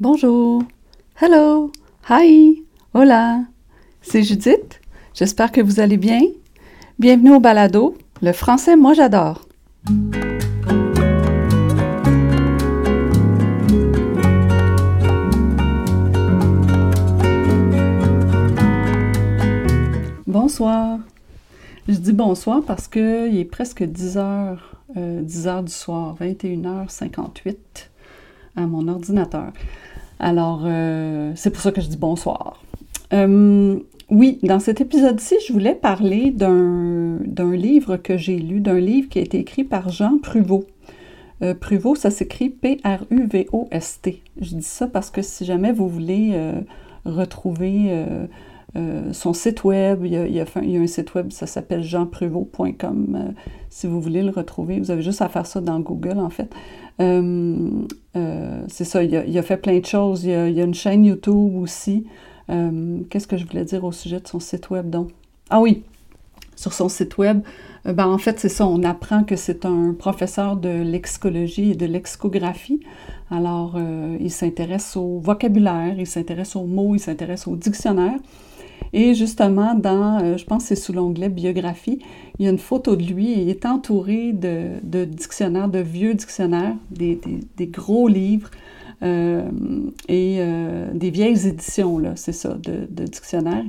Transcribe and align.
Bonjour, 0.00 0.62
hello, 1.20 1.70
hi, 2.08 2.64
hola, 2.94 3.42
c'est 4.00 4.22
Judith. 4.22 4.80
J'espère 5.12 5.52
que 5.52 5.60
vous 5.60 5.78
allez 5.78 5.98
bien. 5.98 6.22
Bienvenue 6.98 7.34
au 7.34 7.38
balado. 7.38 7.98
Le 8.22 8.32
français, 8.32 8.76
moi 8.76 8.94
j'adore. 8.94 9.46
Bonsoir. 20.26 20.98
Je 21.88 21.96
dis 21.96 22.14
bonsoir 22.14 22.62
parce 22.66 22.88
qu'il 22.88 23.36
est 23.36 23.44
presque 23.44 23.82
10 23.82 24.16
heures, 24.16 24.76
10 24.96 25.46
euh, 25.46 25.50
heures 25.50 25.62
du 25.62 25.72
soir, 25.72 26.16
21h58 26.18 27.56
à 28.56 28.62
mon 28.62 28.88
ordinateur. 28.88 29.52
Alors, 30.20 30.64
euh, 30.66 31.32
c'est 31.34 31.50
pour 31.50 31.62
ça 31.62 31.72
que 31.72 31.80
je 31.80 31.88
dis 31.88 31.96
bonsoir. 31.96 32.62
Euh, 33.14 33.80
oui, 34.10 34.38
dans 34.42 34.60
cet 34.60 34.82
épisode-ci, 34.82 35.36
je 35.46 35.52
voulais 35.52 35.74
parler 35.74 36.30
d'un 36.30 37.18
livre 37.56 37.96
que 37.96 38.18
j'ai 38.18 38.36
lu, 38.36 38.60
d'un 38.60 38.78
livre 38.78 39.08
qui 39.08 39.18
a 39.18 39.22
été 39.22 39.38
écrit 39.38 39.64
par 39.64 39.88
Jean 39.88 40.18
Pruvot. 40.18 40.66
Euh, 41.42 41.54
Pruvot, 41.54 41.94
ça 41.94 42.10
s'écrit 42.10 42.50
P-R-U-V-O-S-T. 42.50 44.22
Je 44.42 44.54
dis 44.56 44.62
ça 44.62 44.86
parce 44.86 45.10
que 45.10 45.22
si 45.22 45.46
jamais 45.46 45.72
vous 45.72 45.88
voulez 45.88 46.38
retrouver 47.06 48.04
son 49.12 49.32
site 49.32 49.64
web, 49.64 50.04
il 50.04 50.12
y, 50.12 50.40
a, 50.40 50.44
un 50.56 50.86
site 50.86 51.14
web, 51.14 51.32
ça 51.32 51.46
s'appelle 51.46 51.82
jeanpruvot.com. 51.82 53.34
si 53.68 53.86
vous 53.86 54.00
voulez 54.00 54.22
le 54.22 54.30
retrouver, 54.30 54.78
vous 54.78 54.90
avez 54.90 55.02
juste 55.02 55.22
à 55.22 55.28
faire 55.28 55.46
ça 55.46 55.60
dans 55.60 55.80
Google, 55.80 56.18
en 56.18 56.30
fait. 56.30 56.50
Euh, 57.00 57.70
euh, 58.16 58.62
c'est 58.68 58.84
ça, 58.84 59.02
il 59.02 59.38
a, 59.38 59.42
fait 59.42 59.56
plein 59.56 59.78
de 59.78 59.86
choses. 59.86 60.24
Il 60.24 60.30
y 60.30 60.60
a, 60.60 60.64
une 60.64 60.74
chaîne 60.74 61.04
YouTube 61.04 61.56
aussi. 61.56 62.06
Euh, 62.50 62.98
qu'est-ce 63.08 63.26
que 63.26 63.36
je 63.36 63.46
voulais 63.46 63.64
dire 63.64 63.84
au 63.84 63.92
sujet 63.92 64.20
de 64.20 64.28
son 64.28 64.40
site 64.40 64.70
web, 64.70 64.90
donc? 64.90 65.10
Ah 65.48 65.60
oui, 65.60 65.82
sur 66.56 66.72
son 66.72 66.88
site 66.88 67.16
web, 67.18 67.42
ben, 67.84 68.06
en 68.06 68.18
fait, 68.18 68.38
c'est 68.38 68.48
ça, 68.48 68.66
on 68.66 68.82
apprend 68.82 69.24
que 69.24 69.36
c'est 69.36 69.64
un 69.64 69.94
professeur 69.94 70.56
de 70.56 70.68
lexicologie 70.68 71.72
et 71.72 71.74
de 71.74 71.86
lexicographie. 71.86 72.80
Alors, 73.30 73.78
il 74.20 74.30
s'intéresse 74.30 74.96
au 74.96 75.20
vocabulaire, 75.20 75.94
il 75.98 76.06
s'intéresse 76.06 76.56
aux 76.56 76.66
mots, 76.66 76.94
il 76.94 77.00
s'intéresse 77.00 77.46
au 77.46 77.56
dictionnaire. 77.56 78.18
Et 78.92 79.14
justement, 79.14 79.74
dans, 79.74 80.18
euh, 80.20 80.36
je 80.36 80.44
pense 80.44 80.64
que 80.64 80.68
c'est 80.68 80.76
sous 80.76 80.92
l'onglet 80.92 81.28
biographie, 81.28 82.00
il 82.38 82.44
y 82.44 82.48
a 82.48 82.50
une 82.50 82.58
photo 82.58 82.96
de 82.96 83.04
lui 83.04 83.32
et 83.32 83.42
il 83.42 83.48
est 83.48 83.64
entouré 83.66 84.32
de, 84.32 85.04
dictionnaires, 85.04 85.68
de 85.68 85.78
vieux 85.78 86.14
dictionnaires, 86.14 86.74
des, 86.90 87.20
gros 87.60 88.08
livres 88.08 88.50
euh, 89.02 89.48
et 90.08 90.38
euh, 90.40 90.90
des 90.92 91.10
vieilles 91.10 91.46
éditions, 91.46 91.98
là, 91.98 92.12
c'est 92.16 92.32
ça, 92.32 92.56
de, 92.62 93.04
dictionnaires. 93.04 93.64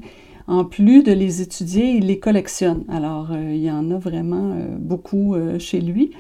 En 0.48 0.66
plus 0.66 1.04
de 1.04 1.14
les 1.14 1.42
étudier, 1.42 1.92
il 1.92 2.08
les 2.08 2.20
collectionne. 2.20 2.84
Alors, 2.90 3.30
il 3.32 3.62
y 3.62 3.72
en 3.72 3.90
a 3.92 3.98
vraiment 3.98 4.58
beaucoup 4.80 5.36
chez 5.60 5.80
lui. 5.80 6.12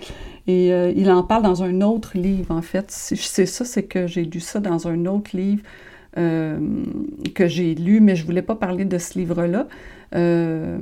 Et 0.48 0.70
il 0.96 1.12
en 1.12 1.24
parle 1.24 1.44
dans 1.44 1.64
un 1.64 1.82
autre 1.82 2.18
livre, 2.18 2.54
en 2.54 2.62
fait. 2.62 2.86
Sais 2.92 3.46
ça, 3.46 3.66
c'est 3.66 3.84
que 3.84 4.08
j'ai 4.08 4.24
lu 4.24 4.40
ça 4.40 4.62
dans 4.62 4.88
un 4.88 5.06
autre 5.06 5.36
livre 5.36 5.64
que 6.16 7.48
j'ai 7.48 7.76
lu, 7.76 8.02
mais 8.02 8.16
je 8.16 8.22
ne 8.23 8.28
voulais 8.28 8.42
pas 8.42 8.56
parler 8.56 8.86
de 8.86 8.98
ce 8.98 9.17
livre-là. 9.17 9.67
Euh, 10.16 10.78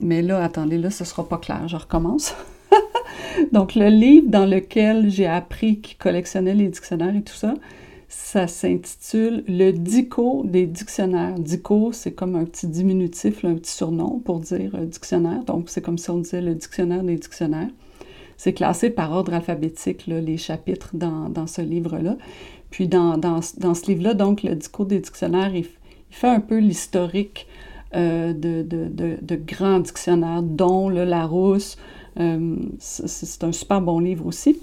mais 0.00 0.22
là, 0.22 0.42
attendez, 0.42 0.78
là, 0.78 0.90
ce 0.90 1.02
ne 1.02 1.06
sera 1.06 1.28
pas 1.28 1.38
clair. 1.38 1.68
Je 1.68 1.76
recommence. 1.76 2.34
Donc, 3.52 3.74
le 3.74 3.88
livre 3.88 4.28
dans 4.28 4.46
lequel 4.46 5.10
j'ai 5.10 5.26
appris 5.26 5.80
qu'il 5.80 5.98
collectionnait 5.98 6.54
les 6.54 6.68
dictionnaires 6.68 7.14
et 7.14 7.22
tout 7.22 7.34
ça, 7.34 7.54
ça 8.08 8.46
s'intitule 8.46 9.44
Le 9.48 9.72
Dico 9.72 10.44
des 10.44 10.66
dictionnaires. 10.66 11.34
Dico, 11.38 11.92
c'est 11.92 12.12
comme 12.12 12.36
un 12.36 12.44
petit 12.44 12.66
diminutif, 12.66 13.44
un 13.44 13.54
petit 13.54 13.72
surnom 13.72 14.20
pour 14.24 14.40
dire 14.40 14.74
euh, 14.74 14.84
dictionnaire. 14.86 15.44
Donc, 15.44 15.68
c'est 15.68 15.82
comme 15.82 15.98
si 15.98 16.10
on 16.10 16.18
disait 16.18 16.40
le 16.40 16.54
dictionnaire 16.54 17.02
des 17.02 17.16
dictionnaires. 17.16 17.68
C'est 18.36 18.52
classé 18.52 18.90
par 18.90 19.12
ordre 19.12 19.32
alphabétique, 19.32 20.06
les 20.06 20.36
chapitres 20.36 20.90
dans, 20.92 21.28
dans 21.28 21.46
ce 21.46 21.62
livre-là. 21.62 22.16
Puis 22.74 22.88
dans, 22.88 23.16
dans, 23.18 23.38
dans 23.58 23.74
ce 23.74 23.86
livre-là, 23.86 24.14
donc, 24.14 24.42
le 24.42 24.56
discours 24.56 24.86
des 24.86 24.98
dictionnaires, 24.98 25.54
il, 25.54 25.64
fait 26.10 26.26
un 26.26 26.40
peu 26.40 26.58
l'historique 26.58 27.46
euh, 27.94 28.32
de, 28.32 28.62
de, 28.62 29.16
de, 29.22 29.36
grands 29.36 29.78
dictionnaires, 29.78 30.42
dont 30.42 30.88
le 30.88 31.04
Larousse. 31.04 31.78
Euh, 32.18 32.56
c'est 32.80 33.44
un 33.44 33.52
super 33.52 33.80
bon 33.80 34.00
livre 34.00 34.26
aussi. 34.26 34.58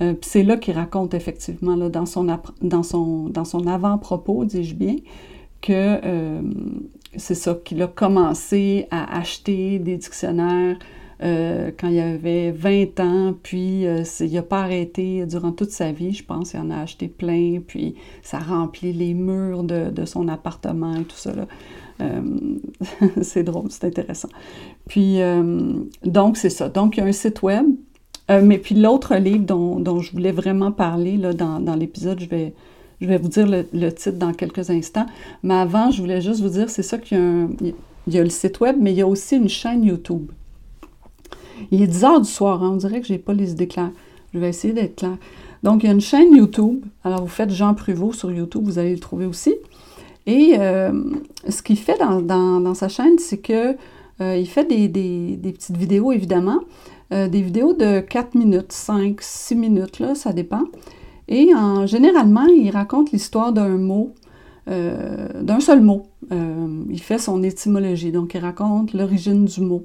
Euh, 0.00 0.14
c'est 0.20 0.44
là 0.44 0.56
qu'il 0.56 0.74
raconte 0.74 1.14
effectivement, 1.14 1.74
là, 1.74 1.88
dans, 1.88 2.06
son, 2.06 2.28
dans, 2.62 2.84
son, 2.84 3.28
dans 3.28 3.44
son 3.44 3.66
avant-propos, 3.66 4.44
dis-je 4.44 4.76
bien, 4.76 4.94
que 5.60 5.98
c'est 7.16 7.34
ça, 7.34 7.58
qu'il 7.64 7.82
a 7.82 7.88
commencé 7.88 8.86
à 8.92 9.18
acheter 9.18 9.80
des 9.80 9.96
dictionnaires 9.96 10.78
euh, 11.20 11.72
quand 11.76 11.88
il 11.88 11.98
avait 11.98 12.52
20 12.52 13.00
ans, 13.00 13.34
puis 13.42 13.86
euh, 13.86 14.04
il 14.20 14.32
n'a 14.32 14.42
pas 14.42 14.60
arrêté 14.60 15.26
durant 15.26 15.50
toute 15.50 15.70
sa 15.70 15.90
vie, 15.90 16.12
je 16.12 16.24
pense. 16.24 16.52
Il 16.52 16.60
en 16.60 16.70
a 16.70 16.78
acheté 16.78 17.08
plein, 17.08 17.60
puis 17.66 17.96
ça 18.22 18.38
remplit 18.38 18.92
les 18.92 19.14
murs 19.14 19.64
de, 19.64 20.04
son 20.04 20.28
appartement 20.28 20.94
et 20.94 21.04
tout 21.04 21.16
ça. 21.16 21.32
Euh, 22.00 22.20
c'est 23.22 23.42
drôle, 23.42 23.70
c'est 23.70 23.84
intéressant. 23.84 24.28
Puis, 24.88 25.18
donc, 26.04 26.36
c'est 26.36 26.50
ça. 26.50 26.68
Donc, 26.68 26.96
il 26.96 27.00
y 27.00 27.02
a 27.02 27.06
un 27.06 27.12
site 27.12 27.42
web. 27.42 27.66
mais 28.28 28.58
puis 28.58 28.76
l'autre 28.76 29.16
livre 29.16 29.44
dont, 29.44 30.00
je 30.00 30.12
voulais 30.12 30.32
vraiment 30.32 30.70
parler 30.70 31.16
là, 31.16 31.32
dans, 31.32 31.74
l'épisode, 31.74 32.20
je 32.20 32.28
vais, 32.28 32.54
je 33.00 33.08
vais 33.08 33.18
vous 33.18 33.28
dire 33.28 33.46
le, 33.48 33.92
titre 33.92 34.18
dans 34.18 34.32
quelques 34.32 34.70
instants. 34.70 35.06
Mais 35.42 35.54
avant, 35.54 35.90
je 35.90 36.00
voulais 36.00 36.20
juste 36.20 36.40
vous 36.40 36.48
dire, 36.50 36.70
c'est 36.70 36.84
ça 36.84 36.96
qu'il 36.96 37.48
y 37.60 37.74
il 38.08 38.14
y 38.14 38.18
a 38.18 38.24
le 38.24 38.30
site 38.30 38.60
web, 38.60 38.76
mais 38.80 38.92
il 38.92 38.96
y 38.96 39.02
a 39.02 39.06
aussi 39.06 39.36
une 39.36 39.50
chaîne 39.50 39.84
YouTube. 39.84 40.30
Il 41.70 41.82
est 41.82 41.86
10 41.86 42.04
heures 42.04 42.20
du 42.20 42.28
soir, 42.28 42.62
hein. 42.62 42.70
on 42.72 42.76
dirait 42.76 43.00
que 43.00 43.06
je 43.06 43.12
n'ai 43.12 43.18
pas 43.18 43.32
les 43.32 43.52
idées 43.52 43.68
claires. 43.68 43.92
Je 44.34 44.38
vais 44.38 44.48
essayer 44.48 44.74
d'être 44.74 44.96
claire. 44.96 45.16
Donc, 45.62 45.82
il 45.82 45.86
y 45.86 45.88
a 45.88 45.92
une 45.92 46.00
chaîne 46.00 46.34
YouTube. 46.36 46.84
Alors, 47.04 47.22
vous 47.22 47.28
faites 47.28 47.50
Jean 47.50 47.74
Pruvot 47.74 48.12
sur 48.12 48.30
YouTube, 48.30 48.62
vous 48.64 48.78
allez 48.78 48.92
le 48.92 49.00
trouver 49.00 49.26
aussi. 49.26 49.54
Et 50.26 50.56
euh, 50.58 50.92
ce 51.48 51.62
qu'il 51.62 51.78
fait 51.78 51.98
dans, 51.98 52.74
sa 52.74 52.88
chaîne, 52.88 53.18
c'est 53.18 53.38
que 53.38 53.76
euh, 54.20 54.36
il 54.36 54.46
fait 54.46 54.64
des, 54.64 55.38
petites 55.52 55.76
vidéos, 55.76 56.12
évidemment. 56.12 56.60
Euh, 57.14 57.28
des 57.28 57.40
vidéos 57.40 57.72
de 57.72 58.00
4 58.00 58.34
minutes, 58.34 58.72
5, 58.72 59.16
6 59.20 59.54
minutes, 59.54 59.98
là, 59.98 60.14
ça 60.14 60.34
dépend. 60.34 60.64
Et 61.28 61.54
en, 61.54 61.86
généralement, 61.86 62.44
il 62.44 62.70
raconte 62.70 63.10
l'histoire 63.12 63.52
d'un 63.52 63.78
mot, 63.78 64.14
d'un 64.66 65.60
seul 65.60 65.80
mot. 65.80 66.08
il 66.30 67.00
fait 67.00 67.16
son 67.16 67.42
étymologie, 67.42 68.12
donc 68.12 68.34
il 68.34 68.40
raconte 68.40 68.92
l'origine 68.92 69.46
du 69.46 69.62
mot. 69.62 69.82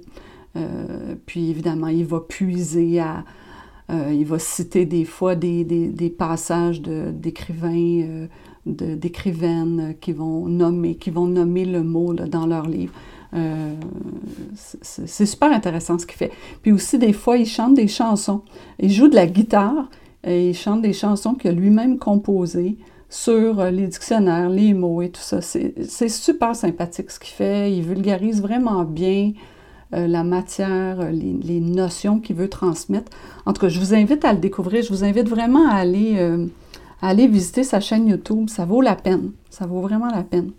Euh, 0.55 1.15
puis 1.25 1.49
évidemment, 1.49 1.87
il 1.87 2.05
va 2.05 2.19
puiser 2.19 2.99
à... 2.99 3.23
Euh, 3.91 4.13
il 4.13 4.25
va 4.25 4.39
citer 4.39 4.85
des 4.85 5.03
fois 5.03 5.35
des, 5.35 6.15
passages 6.17 6.81
d'écrivains, 6.81 7.69
euh, 7.75 8.27
d'écrivaines 8.65 9.95
qui 9.99 10.13
vont 10.13 10.47
nommer, 10.47 10.95
qui 10.95 11.09
vont 11.09 11.27
nommer 11.27 11.65
le 11.65 11.83
mot 11.83 12.13
dans 12.13 12.45
leur 12.45 12.67
livre. 12.67 12.93
c'est 14.53 15.25
super 15.25 15.51
intéressant 15.51 15.99
ce 15.99 16.05
qu'il 16.05 16.15
fait. 16.15 16.31
Puis 16.61 16.71
aussi, 16.71 16.97
des 16.97 17.13
fois, 17.13 17.37
il 17.37 17.45
chante 17.45 17.73
des 17.73 17.89
chansons. 17.89 18.43
Il 18.79 18.89
joue 18.89 19.09
de 19.09 19.15
la 19.15 19.27
guitare 19.27 19.89
et 20.23 20.51
il 20.51 20.55
chante 20.55 20.81
des 20.81 20.93
chansons 20.93 21.33
qu'il 21.33 21.51
a 21.51 21.53
lui-même 21.53 21.99
composées 21.99 22.77
sur 23.09 23.65
les 23.65 23.87
dictionnaires, 23.87 24.49
les 24.49 24.73
mots 24.73 25.01
et 25.01 25.09
tout 25.09 25.21
ça. 25.21 25.41
C'est 25.41 26.09
super 26.09 26.55
sympathique 26.55 27.11
ce 27.11 27.19
qu'il 27.19 27.33
fait. 27.33 27.73
Il 27.73 27.83
vulgarise 27.83 28.41
vraiment 28.41 28.85
bien. 28.85 29.33
Euh, 29.93 30.07
la 30.07 30.23
matière, 30.23 31.01
euh, 31.01 31.11
les, 31.11 31.59
notions 31.59 32.19
qu'il 32.19 32.35
veut 32.35 32.49
transmettre. 32.49 33.11
En 33.45 33.53
tout 33.53 33.61
cas, 33.61 33.69
je 33.69 33.79
vous 33.79 33.93
invite 33.93 34.25
à 34.25 34.33
le 34.33 34.39
découvrir. 34.39 34.83
Je 34.83 34.89
vous 34.89 35.03
invite 35.03 35.29
vraiment 35.29 35.69
à 35.69 35.75
aller, 35.75 36.15
euh, 36.17 36.47
aller 37.01 37.27
visiter 37.27 37.63
sa 37.63 37.79
chaîne 37.79 38.07
YouTube. 38.07 38.49
Ça 38.49 38.65
vaut 38.65 38.81
la 38.81 38.95
peine. 38.95 39.31
Ça 39.49 39.67
vaut 39.67 39.81
vraiment 39.81 40.07
la 40.07 40.23
peine. 40.23 40.51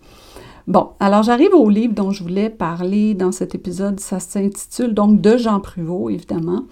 Bon, 0.67 0.89
alors 0.99 1.21
j'arrive 1.21 1.53
au 1.53 1.69
livre 1.69 1.93
dont 1.93 2.11
je 2.11 2.23
voulais 2.23 2.49
parler 2.49 3.13
dans 3.13 3.31
cet 3.31 3.55
épisode. 3.55 3.99
Ça 3.99 4.19
s'intitule 4.19 4.93
donc 4.93 5.19
de 5.19 5.37
Jean 5.37 5.59
Pruvot, 5.59 6.09
évidemment. 6.09 6.63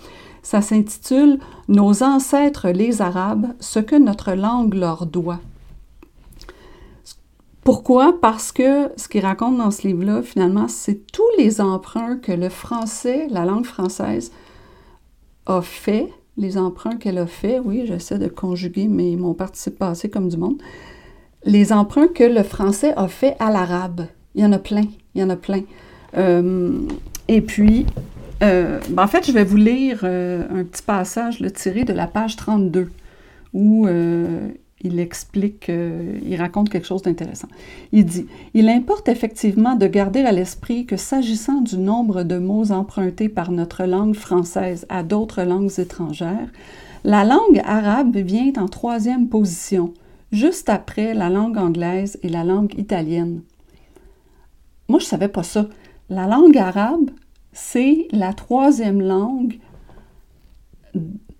Ça 0.42 0.62
s'intitule 0.62 1.40
Nos 1.68 2.02
ancêtres 2.02 2.70
les 2.70 3.02
Arabes, 3.02 3.48
ce 3.60 3.80
que 3.80 3.96
notre 3.96 4.34
langue 4.34 4.74
leur 4.74 5.06
doit. 5.06 5.40
Pourquoi? 7.64 8.20
Parce 8.20 8.52
que 8.52 8.90
ce 8.98 9.08
qu'il 9.08 9.26
raconte 9.26 9.58
dans 9.58 9.72
ce 9.72 9.88
livre-là, 9.88 10.22
finalement, 10.22 10.68
c'est 10.68 11.08
tous 11.12 11.30
les 11.38 11.62
emprunts 11.62 12.18
que 12.18 12.34
le 12.34 12.50
français, 12.50 13.28
la 13.30 13.46
langue 13.46 13.66
française, 13.66 14.32
a 15.46 15.62
fait, 15.62 16.10
les 16.38 16.58
emprunts 16.58 16.98
qu'elle 16.98 17.18
a 17.18 17.28
fait, 17.28 17.60
oui, 17.60 17.84
j'essaie 17.86 18.18
de 18.18 18.28
conjuguer 18.28 18.88
mais 18.88 19.16
mon 19.16 19.34
participe 19.34 19.78
passé 19.78 20.10
comme 20.10 20.30
du 20.30 20.38
monde, 20.38 20.62
les 21.46 21.72
emprunts 21.72 22.08
que 22.08 22.24
le 22.24 22.44
français 22.44 22.94
a 22.96 23.08
fait 23.08 23.36
à 23.40 23.52
l'arabe. 23.52 24.08
Il 24.36 24.42
y 24.42 24.46
en 24.46 24.52
a 24.52 24.60
plein, 24.60 24.86
il 25.16 25.22
y 25.22 25.24
en 25.24 25.30
a 25.30 25.36
plein. 25.36 25.62
Euh, 26.18 26.80
et 27.28 27.42
puis, 27.42 27.86
euh, 28.42 28.80
en 28.98 29.08
fait, 29.08 29.26
je 29.26 29.32
vais 29.32 29.44
vous 29.44 29.58
lire 29.58 30.02
euh, 30.04 30.44
un 30.50 30.64
petit 30.64 30.84
passage 30.84 31.40
le 31.40 31.52
tiré 31.52 31.84
de 31.84 31.94
la 31.94 32.08
page 32.08 32.36
32, 32.36 32.90
où 33.54 33.88
il 34.84 35.00
explique, 35.00 35.70
il 35.70 36.36
raconte 36.36 36.70
quelque 36.70 36.88
chose 36.88 37.02
d'intéressant. 37.02 37.48
Il 37.92 38.06
dit 38.06 38.28
Il 38.54 38.70
importe 38.70 39.08
effectivement 39.10 39.76
de 39.76 39.88
garder 39.88 40.22
à 40.22 40.32
l'esprit 40.32 40.86
que 40.86 40.98
s'agissant 40.98 41.62
du 41.62 41.78
nombre 41.78 42.24
de 42.24 42.38
mots 42.38 42.72
empruntés 42.72 43.30
par 43.30 43.52
notre 43.52 43.86
langue 43.86 44.16
française 44.16 44.86
à 44.90 45.04
d'autres 45.04 45.44
langues 45.44 45.80
étrangères, 45.80 46.50
la 47.04 47.26
langue 47.26 47.62
arabe 47.66 48.16
vient 48.16 48.54
en 48.58 48.68
troisième 48.68 49.28
position, 49.28 49.94
juste 50.32 50.70
après 50.70 51.14
la 51.14 51.30
langue 51.30 51.58
anglaise 51.58 52.18
et 52.24 52.30
la 52.30 52.44
langue 52.44 52.78
italienne. 52.78 53.42
Moi, 54.88 55.00
je 55.00 55.06
ne 55.06 55.10
savais 55.10 55.28
pas 55.28 55.44
ça. 55.44 55.68
La 56.10 56.28
langue 56.28 56.58
arabe, 56.58 57.10
c'est 57.52 58.08
la 58.12 58.34
troisième 58.34 59.02
langue 59.02 59.60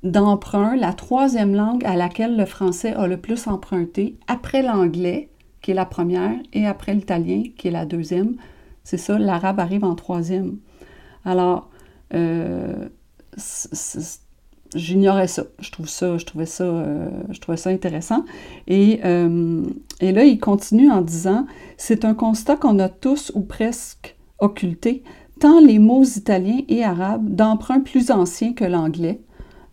d'emprunt, 0.04 0.76
la 0.76 0.94
troisième 0.94 1.56
langue 1.56 1.86
à 1.86 1.96
laquelle 1.96 2.38
le 2.38 2.46
français 2.46 2.94
a 2.94 3.08
le 3.08 3.18
plus 3.18 3.48
emprunté, 3.48 4.18
après 4.28 4.62
l'anglais, 4.62 5.30
qui 5.62 5.72
est 5.72 5.76
la 5.76 5.86
première, 5.86 6.36
et 6.52 6.68
après 6.68 6.94
l'italien, 6.94 7.44
qui 7.58 7.70
est 7.70 7.72
la 7.72 7.86
deuxième. 7.86 8.36
C'est 8.84 8.98
ça, 8.98 9.18
l'arabe 9.18 9.62
arrive 9.62 9.86
en 9.86 9.96
troisième. 9.96 10.58
Alors, 11.24 11.70
euh, 12.14 12.90
j'ignorais 14.76 15.28
ça. 15.28 15.44
Je 15.60 15.72
trouve 15.72 15.88
ça, 15.88 16.18
je 16.18 16.26
trouvais 16.26 16.46
ça, 16.46 16.66
euh, 16.66 17.10
je 17.30 17.40
trouvais 17.40 17.58
ça 17.58 17.70
intéressant. 17.70 18.26
Et, 18.68 19.00
euh, 19.06 19.64
et 20.02 20.12
là, 20.12 20.26
il 20.26 20.38
continue 20.38 20.92
en 20.92 21.02
disant, 21.02 21.48
c'est 21.78 22.04
un 22.04 22.14
constat 22.14 22.58
qu'on 22.58 22.80
a 22.80 22.90
tous 22.90 23.32
ou 23.36 23.42
presque 23.42 24.18
occulté, 24.40 25.04
tant 25.40 25.62
les 25.62 25.80
mots 25.80 26.04
italiens 26.04 26.62
et 26.68 26.84
arabes 26.84 27.30
d'emprunt 27.30 27.80
plus 27.80 28.12
anciens 28.12 28.52
que 28.52 28.66
l'anglais 28.66 29.22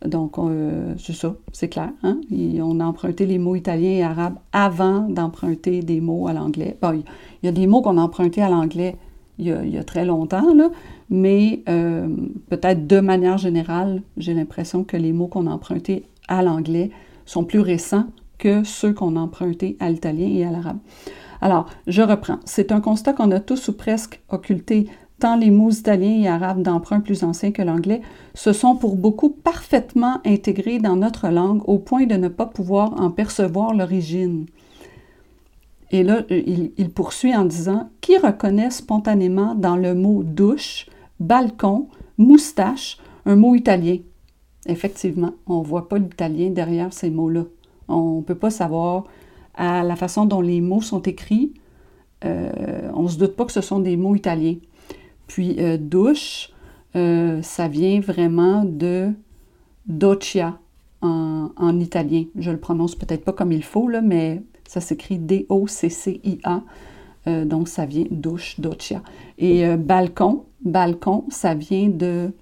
donc, 0.07 0.39
euh, 0.39 0.95
c'est 0.99 1.13
ça, 1.13 1.35
c'est 1.53 1.69
clair. 1.69 1.91
Hein? 2.03 2.21
on 2.33 2.81
a 2.81 2.85
emprunté 2.85 3.27
les 3.27 3.39
mots 3.39 3.55
italiens 3.55 3.91
et 3.91 4.03
arabes 4.03 4.39
avant 4.53 5.01
d'emprunter 5.01 5.81
des 5.81 6.01
mots 6.01 6.27
à 6.27 6.33
l'anglais. 6.33 6.79
il 6.83 7.03
y 7.43 7.49
a 7.49 7.53
des 7.53 7.67
mots 7.67 7.83
qu'on 7.83 7.99
a 7.99 8.01
empruntés 8.01 8.43
à 8.43 8.49
l'anglais 8.49 8.97
il, 9.41 9.71
y 9.71 9.79
a 9.79 9.85
très 9.85 10.05
longtemps, 10.05 10.55
là, 10.55 10.71
mais 11.09 11.63
euh, 11.69 12.09
peut-être 12.49 12.87
de 12.87 13.01
manière 13.01 13.39
générale, 13.39 14.03
j'ai 14.17 14.35
l'impression 14.35 14.85
que 14.85 14.97
les 14.97 15.13
mots 15.13 15.29
qu'on 15.29 15.47
a 15.47 15.51
empruntés 15.51 16.05
à 16.29 16.43
l'anglais 16.43 16.91
sont 17.25 17.45
plus 17.45 17.61
récents 17.61 18.05
que 18.39 18.65
ceux 18.65 18.93
qu'on 18.93 19.17
a 19.17 19.21
empruntés 19.21 19.77
à 19.81 19.91
l'italien 19.91 20.29
et 20.29 20.45
à 20.45 20.51
l'arabe. 20.51 20.79
Alors, 21.41 21.67
je 21.87 22.03
reprends. 22.03 22.39
C'est 22.45 22.71
un 22.71 22.81
constat 22.81 23.15
qu'on 23.15 23.31
a 23.31 23.41
tous 23.41 23.69
ou 23.69 23.73
presque 23.73 24.21
occulté 24.29 24.89
tant 25.21 25.37
les 25.37 25.51
mots 25.51 25.71
italiens 25.71 26.23
et 26.23 26.29
arabes 26.29 26.63
d'emprunt 26.63 27.01
plus 27.01 27.23
anciens 27.23 27.53
que 27.53 27.63
l'anglais 27.63 28.01
se 28.35 28.53
sont 28.53 28.75
pour 28.75 28.97
beaucoup 28.97 29.31
parfaitement 29.31 30.21
intégrés 30.25 30.79
dans 30.79 30.97
notre 30.97 31.29
langue 31.29 31.63
au 31.69 31.79
point 31.79 32.07
de 32.07 32.17
ne 32.17 32.29
pas 32.29 32.47
pouvoir 32.47 33.01
en 33.01 33.11
percevoir 33.11 33.75
l'origine. 33.75 34.47
Et 35.93 36.03
là, 36.03 36.23
il, 36.31 36.91
poursuit 36.91 37.35
en 37.37 37.45
disant 37.45 37.91
Qui 38.01 38.17
reconnaît 38.17 38.71
spontanément 38.71 39.55
dans 39.55 39.77
le 39.77 39.95
mot 39.95 40.23
douche, 40.23 40.87
balcon, 41.19 41.89
moustache 42.17 42.99
un 43.27 43.37
mot 43.37 43.55
italien 43.55 43.99
Effectivement, 44.67 45.33
on 45.47 45.61
ne 45.61 45.67
voit 45.67 45.89
pas 45.89 45.99
l'italien 45.99 46.51
derrière 46.51 46.93
ces 46.93 47.11
mots-là. 47.11 47.45
On 47.89 48.19
ne 48.19 48.23
peut 48.23 48.35
pas 48.35 48.51
savoir 48.51 49.05
à 49.55 49.83
la 49.83 49.97
façon 49.97 50.27
dont 50.27 50.41
les 50.41 50.61
mots 50.61 50.83
sont 50.83 51.03
écrits. 51.03 51.55
Euh, 52.25 52.91
on 52.95 53.05
ne 53.05 53.09
se 53.09 53.19
doute 53.19 53.35
pas 53.37 53.45
que 53.45 53.53
ce 53.53 53.61
sont 53.61 53.81
des 53.81 53.97
mots 53.97 54.15
italiens. 54.15 54.57
Puis 55.31 55.55
euh, 55.61 55.77
douche, 55.79 56.51
euh, 56.97 57.41
ça 57.41 57.69
vient 57.69 58.01
vraiment 58.01 58.65
de 58.65 59.13
doccia 59.87 60.59
en, 61.03 61.79
italien. 61.79 62.25
Je 62.37 62.51
le 62.51 62.59
prononce 62.59 62.97
peut-être 62.97 63.25
pas 63.25 63.33
comme 63.33 63.53
il 63.53 63.63
faut, 63.63 63.89
mais 64.03 64.43
ça 64.67 64.81
s'écrit 64.81 65.19
D-O-C-C-I-A. 65.19 66.63
Euh, 67.29 67.45
donc 67.45 67.69
ça 67.69 67.87
vient 67.87 68.07
douche, 68.11 68.59
doccia. 68.59 69.03
Et 69.39 69.65
balcon, 69.77 70.47
balcon, 70.65 71.27
ça 71.29 71.55
vient 71.55 71.89
de 71.89 72.33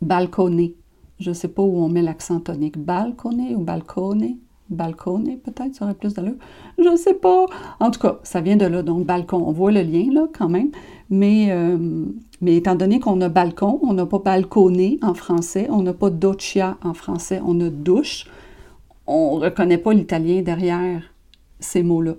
balconner. 0.00 0.76
Je 1.18 1.30
ne 1.30 1.34
sais 1.34 1.48
pas 1.48 1.62
où 1.62 1.76
on 1.82 1.88
met 1.88 2.02
l'accent 2.02 2.38
tonique. 2.38 2.78
Balconner 2.78 3.56
ou 3.56 3.64
balconner? 3.64 4.36
Balconner, 4.70 5.36
peut-être, 5.36 5.74
ça 5.74 5.84
aurait 5.84 5.94
plus 5.94 6.14
d'allure. 6.14 6.34
Je 6.78 6.88
ne 6.88 6.96
sais 6.96 7.14
pas. 7.14 7.46
En 7.80 7.90
tout 7.90 8.00
cas, 8.00 8.18
ça 8.22 8.40
vient 8.40 8.56
de 8.56 8.66
là, 8.66 8.82
donc 8.82 9.06
balcon. 9.06 9.42
On 9.46 9.52
voit 9.52 9.72
le 9.72 9.82
lien, 9.82 10.06
là, 10.12 10.26
quand 10.36 10.48
même. 10.48 10.70
Mais, 11.10 11.48
euh, 11.50 12.04
étant 12.46 12.74
donné 12.74 13.00
qu'on 13.00 13.20
a 13.20 13.28
balcon, 13.28 13.78
on 13.82 13.92
n'a 13.92 14.06
pas 14.06 14.18
balconné 14.18 14.98
en 15.02 15.14
français, 15.14 15.68
on 15.70 15.82
n'a 15.82 15.92
pas 15.92 16.10
doccia 16.10 16.76
en 16.82 16.94
français, 16.94 17.40
on 17.44 17.60
a 17.60 17.70
douche, 17.70 18.26
on 19.06 19.38
ne 19.38 19.44
reconnaît 19.44 19.78
pas 19.78 19.92
l'italien 19.92 20.42
derrière 20.42 21.02
ces 21.60 21.82
mots-là. 21.82 22.14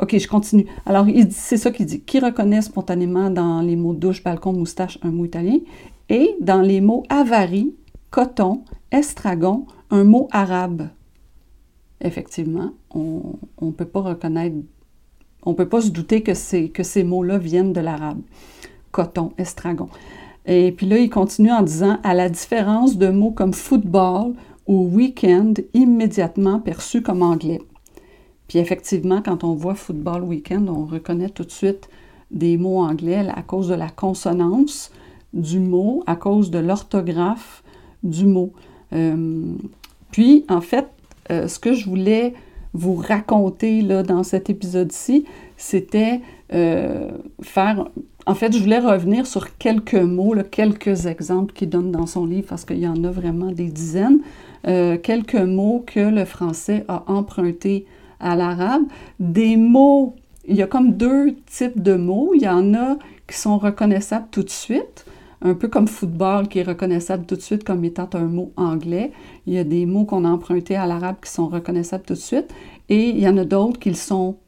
OK, 0.00 0.18
je 0.18 0.26
continue. 0.26 0.66
Alors, 0.86 1.06
c'est 1.30 1.56
ça 1.56 1.70
qu'il 1.70 1.86
dit. 1.86 2.00
Qui 2.00 2.18
reconnaît 2.18 2.62
spontanément 2.62 3.30
dans 3.30 3.60
les 3.60 3.76
mots 3.76 3.92
douche, 3.92 4.24
balcon, 4.24 4.52
moustache 4.52 4.98
un 5.02 5.10
mot 5.10 5.24
italien? 5.24 5.58
Et 6.08 6.34
dans 6.40 6.60
les 6.60 6.80
mots 6.80 7.04
avarie, 7.08 7.74
coton, 8.10 8.62
estragon, 8.90 9.66
un 9.90 10.04
mot 10.04 10.28
arabe 10.32 10.88
effectivement, 12.04 12.72
on 12.90 13.38
ne 13.60 13.70
peut 13.72 13.84
pas 13.84 14.00
reconnaître, 14.00 14.56
on 15.42 15.54
peut 15.54 15.68
pas 15.68 15.80
se 15.80 15.90
douter 15.90 16.22
que, 16.22 16.66
que 16.68 16.82
ces 16.82 17.04
mots-là 17.04 17.38
viennent 17.38 17.72
de 17.72 17.80
l'arabe. 17.80 18.20
Coton, 18.92 19.32
estragon. 19.38 19.88
Et 20.46 20.72
puis 20.72 20.86
là, 20.86 20.98
il 20.98 21.10
continue 21.10 21.50
en 21.50 21.62
disant, 21.62 21.98
à 22.02 22.14
la 22.14 22.28
différence 22.28 22.96
de 22.96 23.08
mots 23.08 23.32
comme 23.32 23.54
football 23.54 24.34
ou 24.66 24.86
weekend, 24.86 25.64
immédiatement 25.74 26.60
perçus 26.60 27.02
comme 27.02 27.22
anglais. 27.22 27.60
Puis 28.46 28.58
effectivement, 28.58 29.22
quand 29.22 29.42
on 29.42 29.54
voit 29.54 29.74
football 29.74 30.22
weekend, 30.22 30.68
on 30.68 30.84
reconnaît 30.84 31.30
tout 31.30 31.44
de 31.44 31.50
suite 31.50 31.88
des 32.30 32.56
mots 32.56 32.80
anglais 32.80 33.26
à 33.34 33.42
cause 33.42 33.68
de 33.68 33.74
la 33.74 33.88
consonance 33.88 34.90
du 35.32 35.60
mot, 35.60 36.02
à 36.06 36.16
cause 36.16 36.50
de 36.50 36.58
l'orthographe 36.58 37.62
du 38.02 38.26
mot. 38.26 38.52
Euh, 38.92 39.54
puis, 40.10 40.44
en 40.48 40.60
fait, 40.60 40.86
euh, 41.30 41.48
ce 41.48 41.58
que 41.58 41.72
je 41.72 41.88
voulais 41.88 42.34
vous 42.74 42.96
raconter 42.96 43.82
là, 43.82 44.02
dans 44.02 44.22
cet 44.24 44.50
épisode-ci, 44.50 45.24
c'était 45.56 46.20
euh, 46.52 47.10
faire... 47.40 47.88
En 48.26 48.34
fait, 48.34 48.52
je 48.52 48.62
voulais 48.62 48.78
revenir 48.78 49.26
sur 49.26 49.56
quelques 49.58 49.94
mots, 49.94 50.34
quelques 50.50 51.06
exemples 51.06 51.52
qu'il 51.52 51.68
donne 51.68 51.92
dans 51.92 52.06
son 52.06 52.24
livre, 52.24 52.46
parce 52.48 52.64
qu'il 52.64 52.78
y 52.78 52.88
en 52.88 53.04
a 53.04 53.10
vraiment 53.10 53.52
des 53.52 53.68
dizaines, 53.68 54.20
euh, 54.66 54.96
quelques 54.96 55.34
mots 55.34 55.84
que 55.86 56.00
le 56.00 56.24
français 56.24 56.84
a 56.88 57.04
empruntés 57.06 57.86
à 58.20 58.34
l'arabe, 58.34 58.82
des 59.20 59.56
mots, 59.56 60.16
il 60.48 60.56
y 60.56 60.62
a 60.62 60.66
comme 60.66 60.94
deux 60.94 61.34
types 61.46 61.82
de 61.82 61.94
mots, 61.94 62.32
il 62.34 62.42
y 62.42 62.48
en 62.48 62.74
a 62.74 62.96
qui 63.28 63.36
sont 63.36 63.58
reconnaissables 63.58 64.28
tout 64.30 64.42
de 64.42 64.50
suite, 64.50 65.04
un 65.44 65.54
peu 65.54 65.68
comme 65.68 65.86
football 65.86 66.48
qui 66.48 66.58
est 66.58 66.64
reconnaissable 66.64 67.26
tout 67.26 67.36
de 67.36 67.40
suite 67.42 67.64
comme 67.64 67.84
étant 67.84 68.08
un 68.14 68.24
mot 68.24 68.52
anglais. 68.56 69.12
Il 69.46 69.52
y 69.52 69.58
a 69.58 69.64
des 69.64 69.86
mots 69.86 70.06
qu'on 70.06 70.24
a 70.24 70.28
empruntés 70.28 70.74
à 70.74 70.86
l'arabe 70.86 71.16
qui 71.22 71.30
sont 71.30 71.48
reconnaissables 71.48 72.04
tout 72.04 72.14
de 72.14 72.18
suite 72.18 72.52
et 72.88 73.10
il 73.10 73.20
y 73.20 73.28
en 73.28 73.36
a 73.36 73.44
d'autres 73.44 73.78
qui 73.78 73.90
le 73.90 73.94
sont 73.94 74.38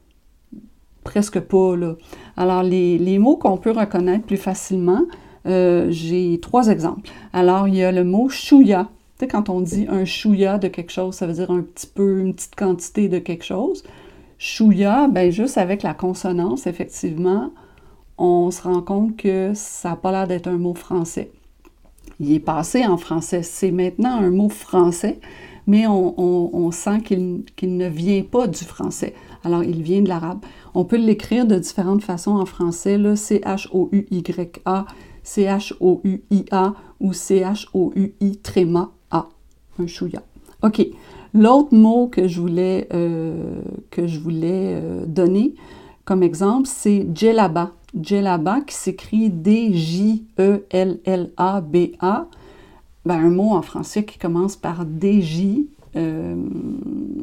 presque 1.03 1.39
pas. 1.39 1.77
Là. 1.77 1.95
Alors, 2.35 2.63
les, 2.63 3.19
mots 3.19 3.37
qu'on 3.37 3.57
peut 3.57 3.71
reconnaître 3.71 4.25
plus 4.25 4.37
facilement, 4.37 5.03
euh, 5.45 5.87
j'ai 5.89 6.39
trois 6.41 6.67
exemples. 6.67 7.09
Alors, 7.31 7.67
il 7.67 7.75
y 7.75 7.83
a 7.83 7.91
le 7.91 8.03
mot 8.03 8.27
chouya. 8.27 8.89
Tu 9.17 9.25
sais, 9.25 9.27
quand 9.27 9.49
on 9.49 9.61
dit 9.61 9.85
un 9.89 10.03
chouya 10.03 10.57
de 10.57 10.67
quelque 10.67 10.91
chose, 10.91 11.15
ça 11.15 11.25
veut 11.25 11.33
dire 11.33 11.49
un 11.49 11.61
petit 11.61 11.87
peu, 11.87 12.19
une 12.19 12.33
petite 12.33 12.55
quantité 12.55 13.07
de 13.07 13.19
quelque 13.19 13.45
chose. 13.45 13.83
Chouya, 14.37 15.07
ben 15.07 15.31
juste 15.31 15.57
avec 15.57 15.81
la 15.81 15.93
consonance, 15.93 16.67
effectivement, 16.67 17.51
on 18.17 18.51
se 18.51 18.61
rend 18.61 18.81
compte 18.81 19.17
que 19.17 19.51
ça 19.53 19.89
n'a 19.89 19.95
pas 19.95 20.11
l'air 20.11 20.27
d'être 20.27 20.47
un 20.47 20.57
mot 20.57 20.73
français. 20.73 21.31
Il 22.19 22.31
est 22.31 22.39
passé 22.39 22.85
en 22.85 22.97
français. 22.97 23.43
C'est 23.43 23.71
maintenant 23.71 24.17
un 24.17 24.31
mot 24.31 24.49
français, 24.49 25.19
mais 25.67 25.85
on, 25.87 26.71
sent 26.71 27.01
qu'il 27.01 27.77
ne 27.77 27.87
vient 27.87 28.23
pas 28.23 28.47
du 28.47 28.63
français. 28.63 29.13
Alors, 29.43 29.63
il 29.63 29.83
vient 29.83 30.01
de 30.01 30.09
l'arabe. 30.09 30.39
On 30.73 30.85
peut 30.85 30.97
l'écrire 30.97 31.45
de 31.45 31.59
différentes 31.59 32.03
façons 32.03 32.31
en 32.31 32.45
français, 32.45 32.97
C-H-O-U-Y-A, 33.15 34.85
C-H-O-U-I-A 35.23 36.73
ou 36.99 37.13
C-H-O-U-I 37.13 38.37
tréma 38.37 38.91
A, 39.11 39.27
un 39.77 39.87
chouïa. 39.87 40.23
OK. 40.63 40.87
L'autre 41.33 41.75
mot 41.75 42.07
que 42.07 42.27
je 42.27 42.39
voulais, 42.39 42.87
euh, 42.93 43.61
euh, 43.99 45.05
donner 45.05 45.53
comme 46.07 46.23
exemple, 46.23 46.69
c'est 46.71 47.05
djellaba. 47.13 47.73
Djellaba 47.93 48.61
qui 48.61 48.75
s'écrit 48.75 49.29
D-J-E-L-L-A-B-A. 49.29 50.27
Ben, 53.05 53.15
un 53.15 53.29
mot 53.29 53.51
en 53.51 53.61
français 53.61 54.05
qui 54.05 54.17
commence 54.17 54.55
par 54.55 54.85
D-J. 54.85 55.67
Euh, 55.97 56.35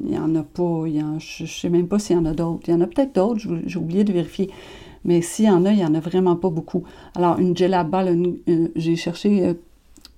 il 0.04 0.10
n'y 0.10 0.18
en 0.18 0.34
a 0.34 0.42
pas, 0.42 0.84
je 1.18 1.44
ne 1.44 1.48
sais 1.48 1.70
même 1.70 1.88
pas 1.88 1.98
s'il 1.98 2.14
y 2.16 2.18
en 2.18 2.26
a 2.26 2.34
d'autres. 2.34 2.64
Il 2.68 2.72
y 2.72 2.74
en 2.74 2.82
a 2.82 2.86
peut-être 2.86 3.14
d'autres, 3.14 3.40
j'ai 3.64 3.78
oublié 3.78 4.04
de 4.04 4.12
vérifier. 4.12 4.50
Mais 5.06 5.22
s'il 5.22 5.46
y 5.46 5.50
en 5.50 5.64
a, 5.64 5.70
il 5.70 5.76
n'y 5.78 5.84
en 5.86 5.94
a 5.94 6.00
vraiment 6.00 6.36
pas 6.36 6.50
beaucoup. 6.50 6.82
Alors, 7.14 7.38
une 7.38 7.56
djellaba, 7.56 8.04
j'ai 8.76 8.96
cherché 8.96 9.46
euh, 9.46 9.54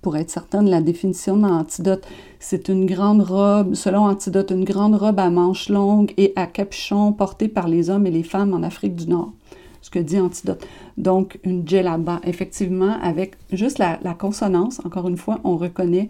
pour 0.01 0.15
être 0.17 0.29
certaine, 0.29 0.69
la 0.69 0.81
définition 0.81 1.37
d'antidote, 1.37 2.07
c'est 2.39 2.69
une 2.69 2.85
grande 2.85 3.21
robe, 3.21 3.73
selon 3.73 4.05
Antidote, 4.05 4.51
une 4.51 4.63
grande 4.63 4.95
robe 4.95 5.19
à 5.19 5.29
manches 5.29 5.69
longues 5.69 6.13
et 6.17 6.33
à 6.35 6.45
capuchon 6.45 7.13
portée 7.13 7.47
par 7.47 7.67
les 7.67 7.89
hommes 7.89 8.05
et 8.05 8.11
les 8.11 8.23
femmes 8.23 8.53
en 8.53 8.63
Afrique 8.63 8.95
du 8.95 9.07
Nord. 9.07 9.33
Ce 9.81 9.89
que 9.89 9.99
dit 9.99 10.19
Antidote. 10.19 10.65
Donc, 10.97 11.39
une 11.43 11.67
djellaba, 11.67 12.19
effectivement, 12.23 12.97
avec 13.01 13.37
juste 13.51 13.79
la, 13.79 13.97
consonance, 14.13 14.81
encore 14.85 15.07
une 15.07 15.17
fois, 15.17 15.39
on 15.43 15.57
reconnaît 15.57 16.09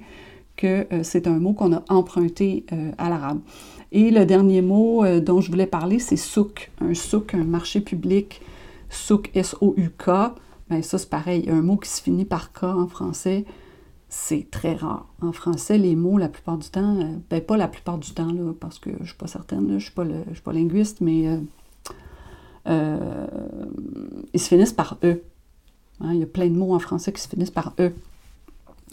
que 0.56 0.88
euh, 0.92 1.04
c'est 1.04 1.28
un 1.28 1.40
mot 1.40 1.54
qu'on 1.54 1.74
a 1.74 1.84
emprunté 1.90 2.66
euh, 2.74 2.92
à 2.98 3.10
l'arabe. 3.10 3.40
Et 3.92 4.12
le 4.12 4.26
dernier 4.26 4.62
mot 4.62 5.06
euh, 5.06 5.20
dont 5.20 5.40
je 5.40 5.50
voulais 5.50 5.68
parler, 5.68 6.00
c'est 6.00 6.18
souk. 6.18 6.72
Un 6.82 6.94
souk, 6.94 7.34
un 7.36 7.44
marché 7.44 7.80
public, 7.80 8.42
souk, 8.90 9.30
S-O-U-K. 9.36 10.10
Ben 10.70 10.82
ça, 10.82 10.98
c'est 10.98 11.10
pareil, 11.10 11.48
un 11.50 11.62
mot 11.62 11.78
qui 11.78 11.90
se 11.90 12.02
finit 12.02 12.26
par 12.26 12.52
K 12.52 12.64
en 12.64 12.88
français 12.88 13.46
c'est 14.10 14.50
très 14.50 14.74
rare. 14.74 15.06
En 15.22 15.32
français, 15.32 15.78
les 15.78 15.96
mots, 15.96 16.18
la 16.18 16.30
plupart 16.30 16.58
du 16.58 16.70
temps, 16.70 17.00
euh, 17.00 17.16
ben 17.30 17.42
pas 17.42 17.58
la 17.58 17.68
plupart 17.68 17.98
du 17.98 18.12
temps, 18.12 18.32
là, 18.32 18.54
parce 18.60 18.80
que 18.80 18.90
je 18.92 19.02
ne 19.02 19.06
suis 19.06 19.16
pas 19.16 19.28
certaine, 19.28 19.68
je 19.68 19.74
ne 19.74 19.80
suis, 19.80 19.92
pas 19.92 20.54
linguiste, 20.54 21.02
mais 21.02 21.28
euh, 21.28 21.38
euh, 22.68 23.28
ils 24.34 24.40
se 24.40 24.48
finissent 24.48 24.74
par 24.74 24.98
E. 25.04 25.22
Hein, 26.00 26.14
il 26.14 26.20
y 26.20 26.24
a 26.24 26.28
plein 26.28 26.48
de 26.48 26.56
mots 26.56 26.74
en 26.74 26.80
français 26.80 27.12
qui 27.12 27.22
se 27.22 27.28
finissent 27.28 27.52
par 27.52 27.74
E. 27.80 27.92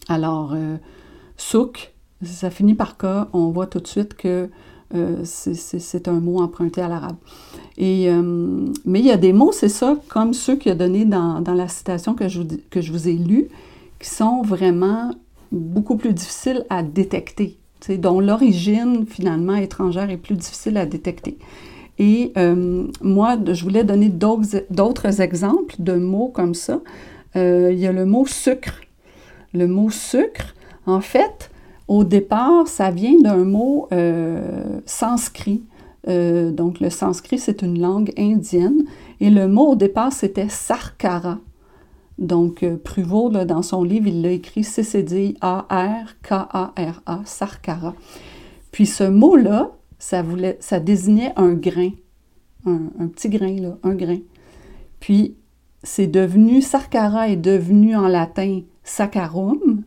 Alors, 0.09 0.55
souk, 1.39 1.95
ça 2.23 2.51
finit 2.51 2.75
par 2.75 2.99
K, 2.99 3.29
on 3.33 3.51
voit 3.51 3.67
tout 3.67 3.81
de 3.81 3.87
suite 3.87 4.15
que 4.15 4.51
c'est 5.25 6.09
un 6.09 6.21
mot 6.21 6.41
emprunté 6.41 6.83
à 6.83 6.89
l'arabe. 6.89 7.17
Mais 7.79 9.01
il 9.01 9.07
y 9.07 9.11
a 9.11 9.17
des 9.17 9.33
mots, 9.33 9.53
c'est 9.53 9.71
ça, 9.71 9.97
comme 10.09 10.35
ceux 10.35 10.57
qu'il 10.57 10.73
a 10.73 10.75
donnés 10.75 11.07
dans, 11.07 11.41
dans, 11.41 11.55
la 11.55 11.69
citation 11.69 12.15
que 12.15 12.29
je, 12.29 12.43
que 12.69 12.83
je 12.83 12.93
vous 12.93 13.09
ai 13.09 13.15
lue, 13.15 13.49
qui 14.05 14.11
sont 14.11 14.43
vraiment 14.43 15.13
beaucoup 15.51 15.97
plus 15.97 16.13
difficiles 16.13 16.67
à 16.69 16.83
détecter, 16.83 17.59
dont 17.89 18.21
l'origine 18.21 19.07
finalement 19.07 19.55
étrangère 19.55 20.11
est 20.11 20.19
plus 20.19 20.35
difficile 20.35 20.77
à 20.77 20.85
détecter. 20.85 21.39
Et 21.99 22.31
euh, 22.37 22.87
moi, 23.01 23.39
je 23.51 23.65
voulais 23.65 23.83
donner 23.83 24.11
d'autres 24.11 25.23
exemples 25.23 25.77
de 25.79 25.95
mots 25.95 26.29
comme 26.29 26.53
ça. 26.53 26.83
Euh, 27.35 27.71
il 27.73 27.79
y 27.79 27.87
a 27.87 27.93
le 27.93 28.05
mot 28.05 28.27
sucre. 28.27 28.83
Le 29.55 29.67
mot 29.67 29.89
sucre, 29.89 30.55
en 30.85 31.01
fait, 31.01 31.51
au 31.89 32.05
départ, 32.05 32.69
ça 32.69 32.91
vient 32.91 33.19
d'un 33.19 33.45
mot 33.45 33.89
euh, 33.93 34.81
sanskrit. 34.85 35.63
donc, 36.07 36.81
le 36.81 36.91
sanskrit, 36.91 37.39
c'est 37.39 37.63
une 37.63 37.81
langue 37.81 38.13
indienne. 38.19 38.85
Et 39.21 39.31
le 39.31 39.49
mot 39.49 39.69
au 39.69 39.77
départ, 39.77 40.13
c'était 40.13 40.51
sarkara. 40.51 41.39
Donc, 42.19 42.63
euh, 42.63 42.77
Pruvot, 42.77 43.31
dans 43.31 43.63
son 43.63 43.83
livre, 43.83 44.07
il 44.07 44.23
l'a 44.23 44.31
écrit 44.31 44.63
C-C-D-A-R-K-A-R-A, 44.65 45.41
Sarkara. 47.25 47.95
Puis 48.71 48.87
ce 48.87 49.05
mot-là, 49.05 49.73
ça, 49.99 50.23
voulait, 50.23 50.57
ça 50.61 50.81
désignait 50.81 51.33
un 51.37 51.55
grain, 51.55 51.91
un, 52.67 53.09
petit 53.09 53.29
grain, 53.29 53.57
là, 53.57 53.77
un 53.83 53.95
grain. 53.95 54.19
Puis, 55.01 55.37
c'est 55.83 56.07
devenu, 56.07 56.63
Sarkara 56.63 57.29
est 57.29 57.37
devenu 57.37 57.97
en 57.97 58.09
latin 58.09 58.61
saccharum 58.85 59.83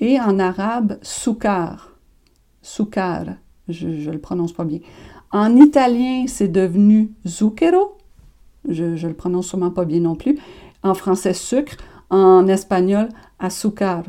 et 0.00 0.20
en 0.20 0.38
arabe 0.38 0.98
soukar. 1.02 1.96
Soukar, 2.60 3.24
je 3.68 3.88
ne 3.88 4.12
le 4.12 4.20
prononce 4.20 4.52
pas 4.52 4.64
bien. 4.64 4.80
En 5.30 5.56
italien, 5.56 6.24
c'est 6.26 6.48
devenu 6.48 7.12
zucchero. 7.26 7.96
Je 8.68 8.84
ne 8.84 9.08
le 9.08 9.14
prononce 9.14 9.48
sûrement 9.48 9.70
pas 9.70 9.84
bien 9.84 10.00
non 10.00 10.16
plus 10.16 10.38
en 10.82 10.94
français 10.94 11.34
sucre, 11.34 11.76
en 12.10 12.46
espagnol 12.46 13.08
azúcar. 13.38 14.04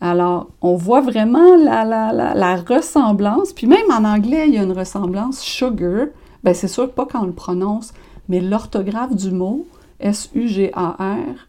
Alors, 0.00 0.48
on 0.60 0.76
voit 0.76 1.00
vraiment 1.00 1.56
la, 1.56 1.84
la, 1.84 2.56
ressemblance, 2.56 3.52
puis 3.52 3.66
même 3.66 3.90
en 3.90 4.04
anglais, 4.04 4.44
il 4.46 4.54
y 4.54 4.58
a 4.58 4.62
une 4.62 4.72
ressemblance 4.72 5.40
sugar. 5.40 6.06
Bien, 6.44 6.54
c'est 6.54 6.68
sûr 6.68 6.92
pas 6.92 7.06
quand 7.06 7.22
on 7.22 7.26
le 7.26 7.32
prononce, 7.32 7.92
mais 8.28 8.40
l'orthographe 8.40 9.16
du 9.16 9.32
mot, 9.32 9.66
S-U-G-A-R, 9.98 11.48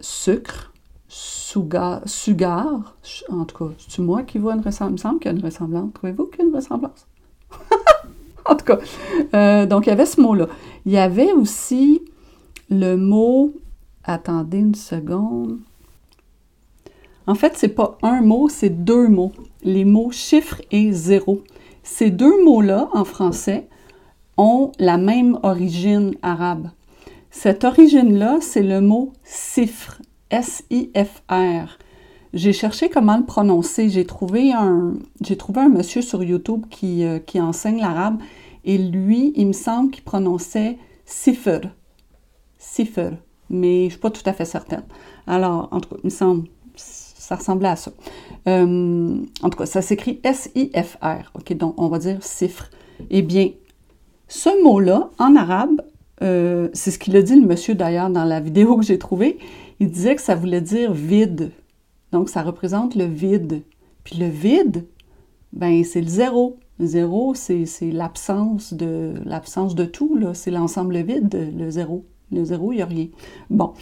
sucre, 0.00 0.72
sugar, 1.08 2.02
sugar, 2.06 2.96
en 3.30 3.44
tout 3.44 3.68
cas, 3.68 3.74
c'est 3.88 4.02
moi 4.02 4.24
qui 4.24 4.38
vois 4.38 4.54
une 4.54 4.60
ressemblance. 4.60 4.90
Il 4.90 4.92
me 4.92 4.96
semble 4.98 5.18
qu'il 5.20 5.30
y 5.30 5.34
a 5.34 5.38
une 5.38 5.44
ressemblance. 5.44 5.92
Trouvez-vous 5.94 6.26
qu'il 6.26 6.40
y 6.40 6.42
a 6.42 6.48
une 6.48 6.54
ressemblance? 6.54 7.06
en 8.48 8.56
tout 8.56 8.64
cas, 8.64 8.78
euh, 9.34 9.66
donc 9.66 9.86
il 9.86 9.90
y 9.90 9.92
avait 9.92 10.06
ce 10.06 10.20
mot-là. 10.20 10.46
Il 10.84 10.92
y 10.92 10.98
avait 10.98 11.32
aussi 11.32 12.02
le 12.70 12.96
mot, 12.96 13.54
attendez 14.04 14.58
une 14.58 14.74
seconde. 14.74 15.58
En 17.26 17.34
fait, 17.34 17.54
c'est 17.56 17.68
pas 17.68 17.98
un 18.02 18.22
mot, 18.22 18.48
c'est 18.48 18.70
deux 18.70 19.08
mots. 19.08 19.32
Les 19.62 19.84
mots 19.84 20.10
chiffre 20.12 20.62
et 20.70 20.92
zéro. 20.92 21.42
Ces 21.82 22.10
deux 22.10 22.44
mots-là, 22.44 22.88
en 22.92 23.04
français, 23.04 23.68
ont 24.36 24.70
la 24.78 24.96
même 24.96 25.38
origine 25.42 26.14
arabe. 26.22 26.70
Cette 27.30 27.64
origine-là, 27.64 28.38
c'est 28.40 28.62
le 28.62 28.80
mot 28.80 29.12
sifr, 29.24 30.00
S-I-F-R. 30.30 31.78
J'ai 32.36 32.52
cherché 32.52 32.90
comment 32.90 33.16
le 33.16 33.24
prononcer. 33.24 33.88
J'ai 33.88 34.04
trouvé 34.04 34.52
un, 34.52 34.92
j'ai 35.22 35.38
trouvé 35.38 35.62
un 35.62 35.70
monsieur 35.70 36.02
sur 36.02 36.22
YouTube 36.22 36.66
qui, 36.68 37.02
euh, 37.02 37.18
enseigne 37.36 37.80
l'arabe 37.80 38.18
et 38.66 38.76
lui, 38.76 39.32
il 39.36 39.46
me 39.46 39.52
semble 39.54 39.90
qu'il 39.90 40.04
prononçait 40.04 40.76
sifr. 41.06 41.62
Sifr. 42.58 43.12
Mais 43.48 43.78
je 43.78 43.84
ne 43.84 43.90
suis 43.90 43.98
pas 44.00 44.10
tout 44.10 44.22
à 44.26 44.34
fait 44.34 44.44
certaine. 44.44 44.82
Alors, 45.26 45.70
en 45.70 45.80
tout 45.80 45.88
cas, 45.88 45.96
il 46.02 46.06
me 46.06 46.10
semble, 46.10 46.46
ça 46.74 47.36
ressemblait 47.36 47.70
à 47.70 47.76
ça. 47.76 47.92
Euh, 48.48 49.16
en 49.42 49.48
tout 49.48 49.56
cas, 49.56 49.66
ça 49.66 49.80
s'écrit 49.80 50.20
S-I-F-R. 50.22 51.32
OK, 51.36 51.54
donc 51.54 51.80
on 51.80 51.88
va 51.88 51.98
dire 51.98 52.22
sifr. 52.22 52.68
Eh 53.08 53.22
bien, 53.22 53.48
ce 54.28 54.62
mot-là, 54.62 55.08
en 55.18 55.36
arabe, 55.36 55.80
euh, 56.20 56.68
c'est 56.74 56.90
ce 56.90 56.98
qu'il 56.98 57.16
a 57.16 57.22
dit 57.22 57.40
le 57.40 57.46
monsieur 57.46 57.74
d'ailleurs 57.74 58.10
dans 58.10 58.24
la 58.24 58.40
vidéo 58.40 58.76
que 58.76 58.84
j'ai 58.84 58.98
trouvée. 58.98 59.38
Il 59.80 59.90
disait 59.90 60.16
que 60.16 60.22
ça 60.22 60.34
voulait 60.34 60.60
dire 60.60 60.92
vide. 60.92 61.50
Donc, 62.16 62.30
ça 62.30 62.40
représente 62.40 62.94
le 62.94 63.04
vide. 63.04 63.62
Puis 64.02 64.16
le 64.16 64.26
vide, 64.26 64.86
ben 65.52 65.84
c'est 65.84 66.00
le 66.00 66.08
zéro. 66.08 66.56
Le 66.78 66.86
zéro, 66.86 67.34
c'est 67.34 67.66
l'absence 67.92 68.72
de 68.72 69.12
l'absence 69.26 69.74
de 69.74 69.84
tout, 69.84 70.18
c'est 70.32 70.50
l'ensemble 70.50 70.96
vide, 71.02 71.52
le 71.54 71.68
zéro. 71.68 72.06
Le 72.32 72.42
zéro, 72.42 72.72
il 72.72 72.76
n'y 72.76 72.82
a 72.82 72.86
rien. 72.86 73.08
Bon. 73.50 73.74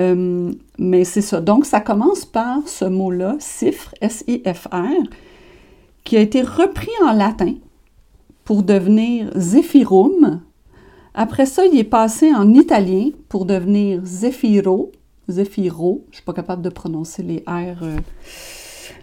Euh, 0.00 0.52
mais 0.80 1.04
c'est 1.04 1.20
ça. 1.20 1.40
Donc, 1.40 1.64
ça 1.64 1.80
commence 1.80 2.24
par 2.24 2.66
ce 2.66 2.84
mot-là, 2.84 3.36
cifre, 3.38 3.94
S-I-F-R, 4.00 5.04
qui 6.02 6.16
a 6.16 6.20
été 6.20 6.42
repris 6.42 6.90
en 7.04 7.12
latin 7.12 7.54
pour 8.42 8.64
devenir 8.64 9.30
zephyrum. 9.36 10.40
Après 11.14 11.46
ça, 11.46 11.64
il 11.64 11.78
est 11.78 11.84
passé 11.84 12.34
en 12.34 12.52
italien 12.52 13.10
pour 13.28 13.46
devenir 13.46 14.04
zefiro, 14.04 14.90
zefiro. 15.28 16.04
Je 16.10 16.16
suis 16.16 16.24
pas 16.24 16.32
capable 16.32 16.62
de 16.62 16.68
prononcer 16.68 17.22
les 17.22 17.42
R. 17.46 17.82
Euh, 17.82 17.98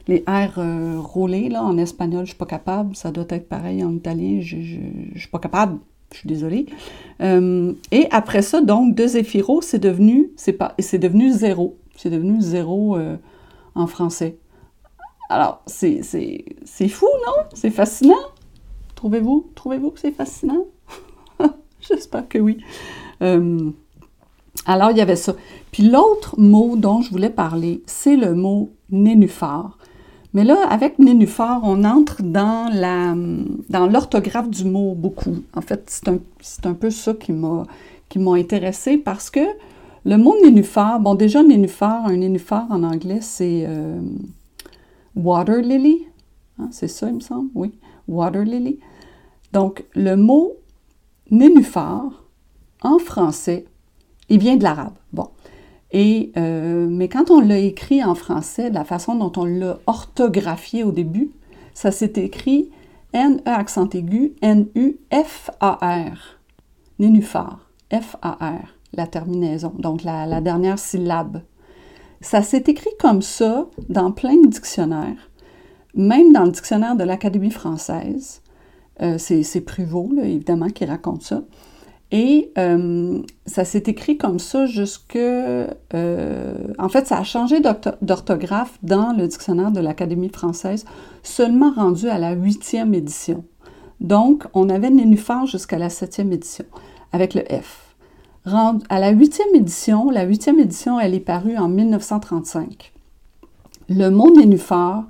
les 0.07 0.23
R 0.27 0.57
euh, 0.57 0.99
roulés, 0.99 1.49
là, 1.49 1.63
en 1.63 1.77
espagnol, 1.77 2.25
je 2.25 2.31
suis 2.31 2.37
pas 2.37 2.45
capable. 2.45 2.95
Ça 2.95 3.11
doit 3.11 3.25
être 3.29 3.47
pareil 3.47 3.83
en 3.83 3.93
italien, 3.93 4.39
je 4.41 4.55
suis 4.55 5.29
pas 5.31 5.39
capable. 5.39 5.79
Je 6.11 6.19
suis 6.19 6.27
désolée. 6.27 6.65
Euh, 7.21 7.73
et 7.91 8.07
après 8.11 8.41
ça, 8.41 8.61
donc, 8.61 8.95
de 8.95 9.07
Zéphiro, 9.07 9.61
c'est 9.61 9.79
devenu, 9.79 10.31
c'est 10.35 10.53
pas, 10.53 10.75
c'est 10.77 10.99
devenu 10.99 11.31
zéro. 11.31 11.77
C'est 11.95 12.09
devenu 12.09 12.41
zéro 12.41 12.97
en 13.75 13.87
français. 13.87 14.37
Alors, 15.29 15.63
c'est, 15.65 16.01
c'est 16.03 16.87
fou, 16.89 17.07
non? 17.25 17.43
C'est 17.53 17.71
fascinant. 17.71 18.15
Trouvez-vous? 18.95 19.51
Trouvez-vous 19.55 19.91
que 19.91 19.99
c'est 19.99 20.11
fascinant? 20.11 20.65
J'espère 21.81 22.27
que 22.27 22.37
oui. 22.39 22.59
Alors, 24.65 24.91
il 24.91 24.97
y 24.97 25.01
avait 25.01 25.15
ça. 25.15 25.35
Puis 25.71 25.83
l'autre 25.83 26.39
mot 26.39 26.75
dont 26.77 27.01
je 27.01 27.11
voulais 27.11 27.29
parler, 27.29 27.83
c'est 27.85 28.15
le 28.15 28.33
mot 28.33 28.71
nénuphar. 28.89 29.77
Mais 30.33 30.43
là, 30.43 30.65
avec 30.69 30.99
nénuphar, 30.99 31.61
on 31.63 31.83
entre 31.83 32.23
dans 32.23 32.69
la 32.73 33.13
dans 33.69 33.87
l'orthographe 33.87 34.49
du 34.49 34.65
mot 34.65 34.95
beaucoup. 34.95 35.37
En 35.53 35.61
fait, 35.61 35.83
c'est 36.39 36.65
un, 36.65 36.73
peu 36.73 36.89
ça 36.89 37.13
qui 37.13 37.33
m'a 37.33 37.63
qui 38.09 38.19
m'a 38.19 38.33
intéressé 38.35 38.97
parce 38.97 39.29
que 39.29 39.41
le 40.05 40.17
mot 40.17 40.35
nénuphar, 40.43 40.99
bon 40.99 41.15
déjà 41.15 41.43
nénuphar, 41.43 42.05
un 42.05 42.17
nénuphar 42.17 42.65
en 42.71 42.83
anglais, 42.83 43.19
c'est 43.21 43.65
euh, 43.67 44.01
water 45.15 45.61
lily. 45.61 46.07
Hein, 46.57 46.69
c'est 46.71 46.87
ça, 46.87 47.09
il 47.09 47.15
me 47.15 47.19
semble, 47.19 47.49
oui. 47.53 47.71
Water 48.07 48.43
lily. 48.43 48.79
Donc, 49.53 49.85
le 49.93 50.15
mot 50.15 50.53
nénuphar, 51.29 52.23
en 52.81 52.97
français, 52.97 53.65
il 54.33 54.39
vient 54.39 54.55
de 54.55 54.63
l'arabe. 54.63 54.95
Bon. 55.11 55.27
Et, 55.91 56.31
euh, 56.37 56.87
mais 56.89 57.07
quand 57.07 57.29
on 57.29 57.39
l'a 57.39 57.59
écrit 57.59 58.03
en 58.03 58.15
français, 58.15 58.71
la 58.71 58.83
façon 58.83 59.13
dont 59.13 59.31
on 59.37 59.45
l'a 59.45 59.77
orthographié 59.85 60.83
au 60.83 60.91
début, 60.91 61.29
ça 61.75 61.91
s'est 61.91 62.13
écrit 62.15 62.71
N-E 63.13 63.41
accent 63.45 63.87
aigu, 63.89 64.33
N-U-F-A-R. 64.41 66.17
Nénuphar. 66.97 67.69
F-A-R, 67.91 68.75
la 68.93 69.05
terminaison, 69.05 69.71
donc 69.77 70.03
la, 70.03 70.41
dernière 70.41 70.79
syllabe. 70.79 71.41
ça 72.21 72.41
s'est 72.41 72.63
écrit 72.65 72.89
comme 72.99 73.21
ça 73.21 73.67
dans 73.87 74.11
plein 74.11 74.41
de 74.41 74.47
dictionnaires, 74.47 75.29
même 75.93 76.33
dans 76.33 76.45
le 76.45 76.51
dictionnaire 76.51 76.95
de 76.95 77.03
l'Académie 77.03 77.51
française. 77.51 78.41
Euh, 79.03 79.19
c'est 79.19 79.61
Pruvot, 79.61 80.09
évidemment, 80.23 80.69
qui 80.69 80.85
raconte 80.85 81.21
ça. 81.21 81.43
Et 82.15 82.51
euh, 82.59 83.23
ça 83.47 83.65
s'est 83.65 83.83
écrit 83.87 84.17
comme 84.19 84.37
ça 84.37 84.67
jusque... 84.67 85.15
Euh, 85.15 85.67
en 86.77 86.87
fait, 86.87 87.07
ça 87.07 87.17
a 87.17 87.23
changé 87.23 87.59
d'orthographe 87.59 88.77
dans 88.83 89.13
le 89.17 89.27
dictionnaire 89.27 89.71
de 89.71 89.79
l'Académie 89.79 90.29
française, 90.29 90.85
seulement 91.23 91.71
rendu 91.71 92.07
à 92.09 92.19
la 92.19 92.33
huitième 92.33 92.93
édition. 92.93 93.43
Donc, 93.99 94.45
on 94.53 94.69
avait 94.69 94.91
nénuphar 94.91 95.47
jusqu'à 95.47 95.79
la 95.79 95.89
septième 95.89 96.31
édition, 96.31 96.65
avec 97.13 97.33
le 97.33 97.41
F. 97.41 97.95
À 98.45 98.99
la 98.99 99.09
huitième 99.09 99.55
édition, 99.55 100.11
la 100.11 100.23
huitième 100.23 100.59
édition, 100.59 100.99
elle 100.99 101.15
est 101.15 101.19
parue 101.19 101.57
en 101.57 101.67
1935. 101.67 102.93
Le 103.89 104.09
mot 104.09 104.31
nénuphar, 104.35 105.05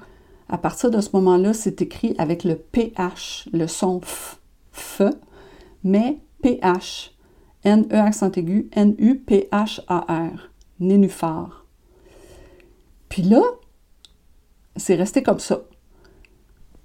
à 0.47 0.57
partir 0.57 0.89
de 0.89 1.01
ce 1.01 1.09
moment-là, 1.15 1.51
c'est 1.51 1.81
écrit 1.81 2.15
avec 2.17 2.45
le 2.45 2.55
PH, 2.55 3.49
le 3.51 3.67
son 3.67 3.99
F, 3.99 4.39
F 4.71 5.01
mais 5.83 6.19
PH, 6.43 7.15
N-E 7.63 7.95
accent 7.95 8.31
aigu, 8.31 8.69
N-U-P-H-A-R, 8.73 10.49
nénuphar. 10.79 11.65
Puis 13.09 13.23
là, 13.23 13.41
c'est 14.75 14.95
resté 14.95 15.23
comme 15.23 15.39
ça. 15.39 15.61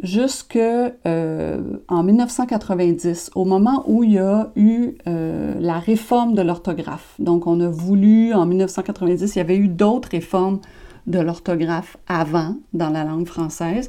Jusque 0.01 0.57
euh, 0.57 1.61
en 1.89 2.03
1990, 2.05 3.33
au 3.35 3.45
moment 3.45 3.83
où 3.89 4.05
il 4.05 4.13
y 4.13 4.19
a 4.19 4.53
eu 4.55 4.93
euh, 5.09 5.55
la 5.59 5.81
réforme 5.81 6.35
de 6.35 6.43
l'orthographe. 6.43 7.15
Donc, 7.19 7.49
on 7.49 7.61
a 7.61 7.69
voulu, 7.69 8.33
en 8.33 8.47
1990, 8.47 9.35
il 9.35 9.39
y 9.39 9.41
avait 9.41 9.57
eu 9.57 9.67
d'autres 9.67 10.11
réformes 10.11 10.61
de 11.09 11.19
l'orthographe 11.19 11.97
avant 12.07 12.57
dans 12.73 12.91
la 12.91 13.03
langue 13.03 13.27
française, 13.27 13.89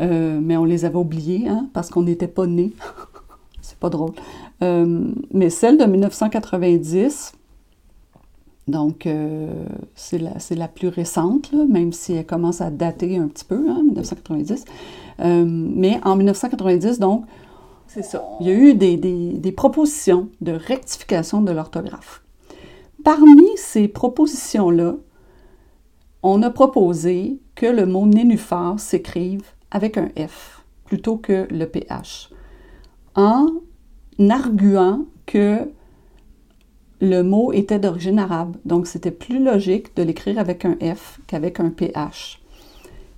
euh, 0.00 0.38
mais 0.42 0.58
on 0.58 0.64
les 0.64 0.84
avait 0.84 0.96
oubliées 0.96 1.48
hein, 1.48 1.68
parce 1.72 1.88
qu'on 1.88 2.02
n'était 2.02 2.28
pas 2.28 2.46
nés. 2.46 2.72
C'est 3.62 3.78
pas 3.78 3.88
drôle. 3.88 4.12
Euh, 4.62 5.12
mais 5.32 5.50
celle 5.50 5.78
de 5.78 5.84
1990, 5.84 7.32
donc 8.66 9.06
euh, 9.06 9.66
c'est 9.94 10.18
la, 10.18 10.32
la, 10.50 10.68
plus 10.68 10.88
récente, 10.88 11.52
même 11.52 11.92
si 11.92 12.12
elle 12.12 12.26
commence 12.26 12.60
à 12.60 12.70
dater 12.70 13.16
un 13.16 13.28
petit 13.28 13.44
peu, 13.44 13.68
hein, 13.68 13.82
1990. 13.82 14.64
Euh, 15.20 15.44
mais 15.46 16.00
en 16.04 16.16
1990, 16.16 16.98
donc, 16.98 17.24
c'est 17.86 18.02
ça. 18.02 18.22
Il 18.40 18.46
y 18.46 18.50
a 18.50 18.54
eu 18.54 18.74
des, 18.74 18.96
des, 18.96 19.52
propositions 19.52 20.28
de 20.42 20.52
rectification 20.52 21.40
de 21.40 21.52
l'orthographe. 21.52 22.22
Parmi 23.02 23.46
ces 23.56 23.88
propositions-là, 23.88 24.96
on 26.22 26.42
a 26.42 26.50
proposé 26.50 27.38
que 27.54 27.64
le 27.64 27.86
mot 27.86 28.06
nénuphar 28.06 28.78
s'écrive 28.78 29.42
avec 29.70 29.96
un 29.96 30.08
F 30.18 30.62
plutôt 30.84 31.16
que 31.16 31.46
le 31.50 31.64
PH, 31.66 32.30
en 33.14 33.46
arguant 34.18 35.04
que 35.26 35.68
le 37.00 37.22
mot 37.22 37.52
était 37.52 37.78
d'origine 37.78 38.18
arabe. 38.18 38.56
Donc, 38.64 38.86
c'était 38.86 39.10
plus 39.10 39.42
logique 39.42 39.94
de 39.96 40.02
l'écrire 40.02 40.38
avec 40.38 40.64
un 40.64 40.76
F 40.82 41.20
qu'avec 41.26 41.60
un 41.60 41.70
PH. 41.70 42.40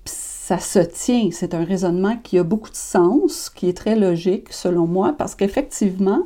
ça 0.04 0.58
se 0.58 0.80
tient, 0.80 1.30
c'est 1.30 1.54
un 1.54 1.64
raisonnement 1.64 2.16
qui 2.16 2.36
a 2.36 2.42
beaucoup 2.42 2.70
de 2.70 2.76
sens, 2.76 3.50
qui 3.50 3.68
est 3.68 3.76
très 3.76 3.94
logique 3.94 4.52
selon 4.52 4.86
moi, 4.86 5.14
parce 5.16 5.36
qu'effectivement, 5.36 6.22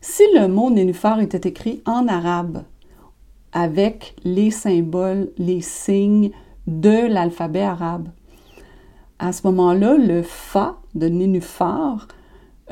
si 0.00 0.22
le 0.34 0.48
mot 0.48 0.70
nénuphar 0.70 1.20
était 1.20 1.46
écrit 1.48 1.82
en 1.84 2.08
arabe, 2.08 2.62
avec 3.52 4.16
les 4.24 4.50
symboles, 4.50 5.30
les 5.36 5.60
signes 5.60 6.30
de 6.66 7.06
l'alphabet 7.06 7.62
arabe, 7.62 8.08
à 9.18 9.32
ce 9.32 9.46
moment-là, 9.48 9.98
le 9.98 10.22
fa 10.22 10.78
de 10.94 11.08
nénuphar 11.08 12.08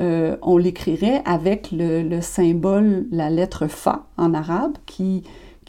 euh, 0.00 0.36
on 0.42 0.58
l'écrirait 0.58 1.22
avec 1.24 1.70
le, 1.72 2.20
symbole, 2.20 3.06
la 3.10 3.30
lettre 3.30 3.66
Fa 3.66 4.06
en 4.16 4.32
arabe, 4.32 4.76
qui, 4.86 5.24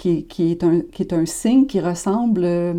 est, 0.06 0.64
un, 0.64 1.26
signe 1.26 1.66
qui 1.66 1.80
ressemble 1.80 2.44
euh, 2.44 2.74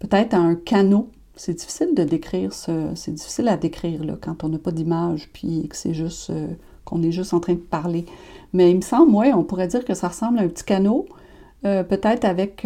peut-être 0.00 0.34
à 0.34 0.38
un 0.38 0.56
canot. 0.56 1.08
C'est 1.36 1.54
difficile 1.54 1.94
de 1.94 2.02
décrire 2.02 2.52
ce, 2.52 2.90
c'est 2.94 3.12
difficile 3.12 3.48
à 3.48 3.56
décrire 3.56 4.00
quand 4.20 4.42
on 4.42 4.48
n'a 4.48 4.58
pas 4.58 4.72
d'image, 4.72 5.28
puis 5.32 5.68
que 5.68 5.76
c'est 5.76 5.94
juste 5.94 6.30
euh, 6.30 6.48
qu'on 6.84 7.02
est 7.02 7.12
juste 7.12 7.32
en 7.32 7.40
train 7.40 7.54
de 7.54 7.58
parler. 7.58 8.04
Mais 8.52 8.70
il 8.70 8.76
me 8.76 8.82
semble, 8.82 9.14
oui, 9.14 9.32
on 9.34 9.44
pourrait 9.44 9.68
dire 9.68 9.84
que 9.84 9.94
ça 9.94 10.08
ressemble 10.08 10.38
à 10.38 10.42
un 10.42 10.48
petit 10.48 10.64
canot, 10.64 11.06
peut-être 11.62 12.24
avec, 12.24 12.64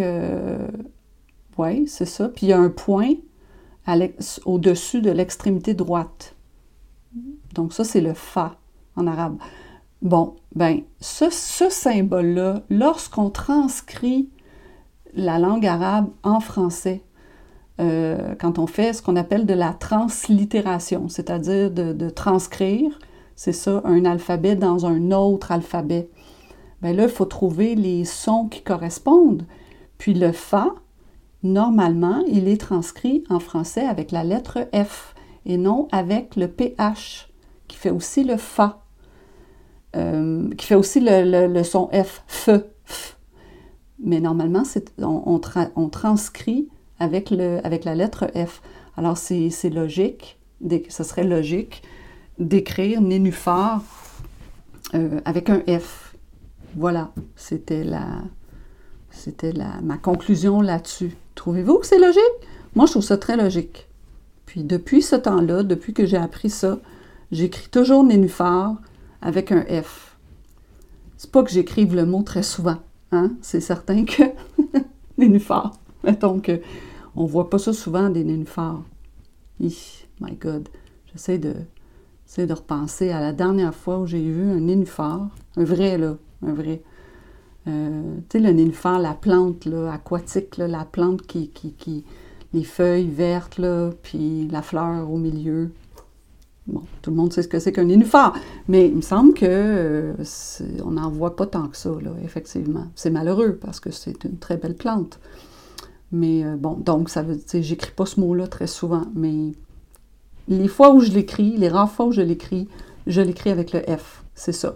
oui, 1.57 1.87
c'est 1.87 2.05
ça. 2.05 2.29
Puis 2.29 2.47
il 2.47 2.49
y 2.51 2.53
a 2.53 2.59
un 2.59 2.69
point 2.69 3.15
au-dessus 4.45 5.01
de 5.01 5.11
l'extrémité 5.11 5.73
droite. 5.73 6.35
Donc 7.55 7.73
ça, 7.73 7.85
c'est 7.85 8.01
le 8.01 8.15
fa 8.15 8.57
en 8.97 9.07
arabe. 9.07 9.39
Bon, 10.03 10.37
ben, 10.55 10.81
ce, 11.01 11.29
symbole-là, 11.31 12.63
lorsqu'on 12.71 13.31
transcrit 13.31 14.31
la 15.15 15.39
langue 15.39 15.67
arabe 15.67 16.09
en 16.23 16.41
français, 16.41 17.03
euh, 17.81 18.35
quand 18.39 18.59
on 18.59 18.67
fait 18.67 18.93
ce 18.93 19.03
qu'on 19.03 19.17
appelle 19.17 19.47
de 19.47 19.55
la 19.55 19.73
translittération, 19.73 21.09
c'est-à-dire 21.09 21.71
de, 21.71 22.11
transcrire, 22.11 22.99
c'est 23.37 23.53
ça, 23.53 23.83
un 23.85 24.05
alphabet 24.05 24.57
dans 24.57 24.87
un 24.87 25.11
autre 25.13 25.53
alphabet. 25.53 26.11
Bien 26.83 26.93
là, 26.93 27.05
il 27.05 27.11
faut 27.11 27.27
trouver 27.27 27.75
les 27.75 28.05
sons 28.05 28.49
qui 28.49 28.63
correspondent. 28.63 29.47
Puis 29.99 30.15
le 30.15 30.33
fa, 30.33 30.75
normalement, 31.43 32.23
il 32.27 32.49
est 32.49 32.61
transcrit 32.61 33.25
en 33.29 33.39
français 33.39 33.87
avec 33.87 34.13
la 34.13 34.25
lettre 34.25 34.67
F 34.75 35.15
et 35.47 35.57
non 35.57 35.89
avec 35.93 36.37
le 36.37 36.49
PH 36.49 37.29
qui 37.69 37.77
fait 37.77 37.91
aussi 37.91 38.25
le 38.25 38.37
Fa, 38.37 38.83
euh, 39.97 40.51
qui 40.57 40.67
fait 40.67 40.75
aussi 40.75 41.01
le, 41.01 41.63
son 41.63 41.89
F, 41.89 42.23
F, 42.27 42.51
F. 42.87 43.17
Mais 44.03 44.21
normalement, 44.21 44.63
on, 44.99 45.89
transcrit 45.89 46.69
avec, 46.99 47.31
le, 47.31 47.61
avec 47.65 47.85
la 47.85 47.95
lettre 47.95 48.27
F. 48.35 48.63
Alors, 48.97 49.17
c'est 49.17 49.71
logique, 49.71 50.39
ce 50.89 51.05
serait 51.05 51.25
logique 51.25 51.83
d'écrire 52.39 53.03
nénuphar 53.03 53.83
euh, 54.95 55.21
avec 55.25 55.51
un 55.51 55.61
F. 55.69 56.15
Voilà, 56.77 57.13
c'était 57.37 57.85
la, 57.85 58.23
c'était 59.11 59.53
ma 59.83 59.99
conclusion 59.99 60.61
là-dessus. 60.61 61.15
Trouvez-vous 61.35 61.79
que 61.79 61.87
c'est 61.87 61.99
logique? 61.99 62.21
Moi, 62.75 62.87
je 62.87 62.93
trouve 62.93 63.03
ça 63.03 63.19
très 63.19 63.37
logique. 63.37 63.90
Puis 64.51 64.65
depuis 64.65 65.01
ce 65.01 65.15
temps-là, 65.15 65.63
depuis 65.63 65.95
que 65.95 66.07
j'ai 66.07 66.17
appris 66.17 66.51
ça, 66.51 66.81
J'écris 67.33 67.69
toujours 67.71 68.03
nénuphar 68.03 68.75
avec 69.23 69.53
un 69.53 69.63
F. 69.63 70.17
C'est 71.17 71.31
pas 71.31 71.45
que 71.45 71.51
j'écrive 71.51 71.95
le 71.95 72.05
mot 72.05 72.23
très 72.23 72.43
souvent, 72.43 72.79
hein? 73.13 73.33
C'est 73.41 73.61
certain 73.61 74.05
que 74.05 74.23
nénuphar. 75.19 75.73
Mettons 76.03 76.41
que 76.41 76.61
on 77.15 77.27
voit 77.27 77.49
pas 77.49 77.59
ça 77.59 77.73
souvent 77.73 78.11
des 78.11 78.25
nénuphars. 78.25 78.83
my 79.61 80.33
God. 80.41 80.69
J'essaie 81.13 81.39
de, 81.39 81.55
de 82.37 82.53
repenser 82.53 83.11
à 83.11 83.21
la 83.21 83.33
dernière 83.33 83.75
fois 83.75 84.01
où 84.01 84.07
j'ai 84.07 84.23
vu 84.23 84.51
un 84.51 84.61
nénuphar, 84.61 85.29
un 85.57 85.65
vrai 85.65 85.99
là, 85.99 86.17
un 86.45 86.53
vrai. 86.53 86.83
Euh, 87.69 88.17
tu 88.29 88.39
sais, 88.39 88.45
le 88.45 88.53
nénuphar, 88.53 88.99
la 88.99 89.15
plante 89.15 89.67
là, 89.67 89.93
aquatique, 89.93 90.57
là, 90.57 90.67
la 90.67 90.85
plante 90.85 91.27
qui, 91.29 92.05
les 92.53 92.65
feuilles 92.65 93.09
vertes, 93.09 93.59
là, 93.59 93.91
puis 94.03 94.49
la 94.49 94.63
fleur 94.63 95.11
au 95.11 95.19
milieu. 95.19 95.71
Bon, 96.67 96.83
tout 97.03 97.11
le 97.11 97.17
monde 97.17 97.33
sait 97.33 97.43
ce 97.43 97.49
que 97.49 97.59
c'est 97.59 97.73
qu'un 97.73 97.85
nénuphar, 97.85 98.35
mais 98.69 98.89
il 98.89 98.97
me 98.97 99.01
semble 99.01 99.35
que 99.35 99.47
euh, 99.47 100.13
on 100.85 100.93
n'en 100.93 101.11
voit 101.11 101.35
pas 101.37 101.47
tant 101.47 101.69
que 101.69 101.77
ça, 101.77 101.91
là, 102.03 102.11
effectivement. 102.25 102.87
C'est 102.95 103.11
malheureux 103.11 103.59
parce 103.61 103.81
que 103.81 103.91
c'est 103.91 104.25
une 104.25 104.39
très 104.39 104.57
belle 104.57 104.77
plante. 104.77 105.19
Mais 106.13 106.45
euh, 106.45 106.57
bon, 106.57 106.75
donc 106.75 107.09
ça 107.09 107.23
veut 107.23 107.37
dire, 107.37 107.63
j'écris 107.63 107.93
pas 107.93 108.07
ce 108.07 108.21
mot-là 108.21 108.47
très 108.47 108.67
souvent, 108.67 109.07
mais 109.15 109.53
les 110.49 110.69
fois 110.69 110.93
où 110.93 111.01
je 111.01 111.11
l'écris, 111.13 111.57
les 111.57 111.69
rares 111.69 111.91
fois 111.91 112.07
où 112.07 112.13
je 112.13 112.21
l'écris, 112.21 112.69
je 113.07 113.21
l'écris 113.21 113.51
avec 113.51 113.73
le 113.73 113.81
F, 113.81 114.25
c'est 114.35 114.53
ça. 114.53 114.75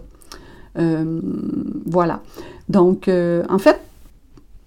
Euh, 0.77 1.21
voilà. 1.85 2.21
Donc, 2.67 3.09
en 3.09 3.57
fait, 3.59 3.79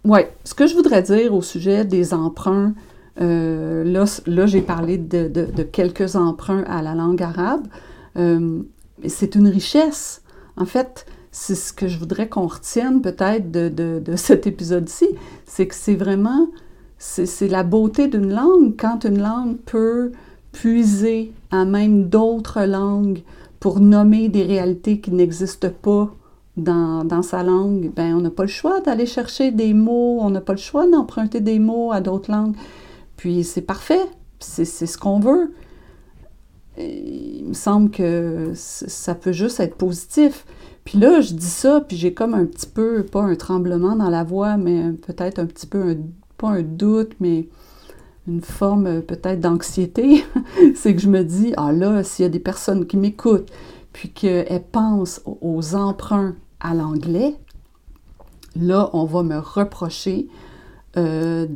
ouais, 0.05 0.33
ce 0.45 0.55
que 0.55 0.67
je 0.67 0.75
voudrais 0.75 1.03
dire 1.03 1.35
au 1.35 1.43
sujet 1.43 1.85
des 1.85 2.15
emprunts 2.15 2.75
euh, 3.21 3.85
là, 3.85 4.47
j'ai 4.47 4.63
parlé 4.63 4.99
de, 4.99 5.63
quelques 5.63 6.17
emprunts 6.17 6.65
à 6.67 6.83
la 6.83 6.95
langue 6.95 7.23
arabe. 7.23 7.67
Euh, 8.17 8.63
c'est 9.07 9.35
une 9.35 9.49
richesse. 9.49 10.23
En 10.57 10.65
fait, 10.65 11.07
c'est 11.31 11.55
ce 11.55 11.73
que 11.73 11.89
je 11.89 11.99
voudrais 11.99 12.29
qu'on 12.29 12.47
retienne 12.47 13.01
peut-être 13.03 13.51
de, 13.51 14.03
cet 14.17 14.47
épisode-ci, 14.47 15.09
c'est 15.47 15.67
que 15.67 15.75
c'est 15.75 15.95
vraiment, 15.95 16.49
c'est 16.99 17.49
la 17.49 17.63
beauté 17.63 18.09
d'une 18.09 18.33
langue 18.33 18.75
quand 18.79 19.05
une 19.05 19.21
langue 19.21 19.57
peut 19.57 20.13
puiser 20.53 21.33
à 21.51 21.65
même 21.65 22.09
d'autres 22.09 22.65
langues 22.65 23.23
pour 23.61 23.81
nommer 23.81 24.29
des 24.29 24.45
réalités 24.45 25.01
qui 25.01 25.11
n'existent 25.11 25.71
pas 25.83 26.11
dans, 26.57 27.23
sa 27.23 27.45
langue, 27.45 27.93
ben 27.95 28.17
on 28.17 28.21
n'a 28.21 28.31
pas 28.31 28.43
le 28.43 28.49
choix 28.49 28.81
d'aller 28.81 29.07
chercher 29.07 29.53
des 29.53 29.75
mots, 29.75 30.19
on 30.21 30.31
n'a 30.31 30.41
pas 30.41 30.55
le 30.55 30.59
choix 30.59 30.89
d'emprunter 30.89 31.41
des 31.41 31.61
mots 31.61 31.93
à 31.93 32.01
d'autres 32.01 32.33
langues. 32.33 32.57
Puis 33.19 33.45
c'est 33.45 33.63
parfait, 33.63 34.01
c'est 34.39 34.65
ce 34.65 34.97
qu'on 34.97 35.19
veut. 35.19 35.53
il 36.79 37.45
me 37.49 37.53
semble 37.53 37.91
que 37.91 38.53
ça 38.55 39.15
peut 39.15 39.33
juste 39.33 39.61
être 39.61 39.75
positif. 39.75 40.47
Puis 40.85 40.99
là, 40.99 41.21
je 41.21 41.35
dis 41.35 41.51
ça, 41.51 41.83
puis 41.83 41.97
j'ai 41.97 42.15
comme 42.15 42.33
un 42.33 42.47
petit 42.47 42.69
peu, 42.69 43.05
pas 43.05 43.21
un 43.21 43.35
tremblement 43.35 43.97
dans 43.97 44.09
la 44.09 44.23
voix, 44.23 44.57
mais 44.57 44.93
peut-être 44.93 45.41
un 45.41 45.47
petit 45.47 45.67
peu, 45.67 45.99
pas 46.39 46.49
un 46.49 46.63
doute, 46.63 47.13
mais 47.19 47.49
une 48.29 48.41
forme 48.41 49.03
peut-être 49.03 49.41
d'anxiété. 49.41 50.25
c'est 50.77 50.95
que 50.95 51.03
je 51.03 51.09
me 51.09 51.25
dis, 51.25 51.53
ah 51.57 51.73
là, 51.73 52.05
s'il 52.05 52.23
y 52.23 52.27
a 52.27 52.31
des 52.31 52.39
personnes 52.39 52.87
qui 52.87 52.97
m'écoutent, 52.97 53.51
puis 53.93 54.11
qu'elles 54.11 54.63
pensent 54.71 55.21
aux 55.25 55.75
emprunts 55.75 56.37
à 56.61 56.73
l'anglais, 56.73 57.35
là, 58.55 58.91
on 58.93 59.05
va 59.07 59.25
me 59.25 59.39
reprocher 59.39 60.29
euh, 60.99 61.47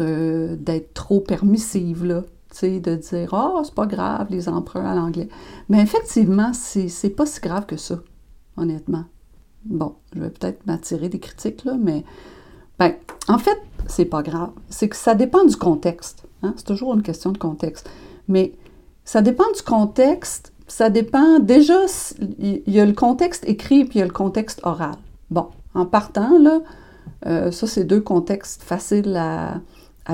euh, 0.00 0.56
d'être 0.56 0.94
trop 0.94 1.20
permissive, 1.20 2.04
là. 2.04 2.22
de 2.62 2.94
dire 2.94 3.28
oh, 3.32 3.60
c'est 3.64 3.74
pas 3.74 3.86
grave 3.86 4.28
les 4.30 4.48
emprunts 4.48 4.86
à 4.86 4.94
l'anglais. 4.94 5.28
Mais 5.68 5.80
effectivement, 5.80 6.52
c'est 6.52 7.10
pas 7.10 7.26
si 7.26 7.40
grave 7.40 7.66
que 7.66 7.76
ça, 7.76 8.00
honnêtement. 8.56 9.04
Bon, 9.64 9.94
je 10.14 10.20
vais 10.20 10.30
peut-être 10.30 10.66
m'attirer 10.66 11.08
des 11.08 11.18
critiques, 11.20 11.64
là, 11.64 11.76
mais 11.78 12.04
ben, 12.78 12.94
en 13.28 13.38
fait, 13.38 13.58
c'est 13.86 14.04
pas 14.04 14.22
grave. 14.22 14.50
C'est 14.68 14.88
que 14.88 14.96
ça 14.96 15.14
dépend 15.14 15.44
du 15.44 15.56
contexte. 15.56 16.24
Hein. 16.42 16.54
C'est 16.56 16.66
toujours 16.66 16.94
une 16.94 17.02
question 17.02 17.32
de 17.32 17.38
contexte. 17.38 17.88
Mais 18.28 18.52
ça 19.04 19.22
dépend 19.22 19.50
du 19.54 19.62
contexte 19.62 20.54
ça 20.66 20.90
dépend. 20.90 21.38
Déjà, 21.38 21.86
il 22.38 22.62
y 22.66 22.80
a 22.80 22.86
le 22.86 22.92
contexte 22.92 23.44
écrit 23.46 23.84
puis 23.84 23.98
il 23.98 24.00
y 24.00 24.02
a 24.02 24.06
le 24.06 24.12
contexte 24.12 24.60
oral. 24.64 24.96
Bon, 25.30 25.48
en 25.74 25.86
partant, 25.86 26.38
là, 26.38 26.60
euh, 27.26 27.50
ça, 27.50 27.66
c'est 27.66 27.84
deux 27.84 28.00
contextes 28.00 28.62
faciles 28.62 29.16
à, 29.16 29.60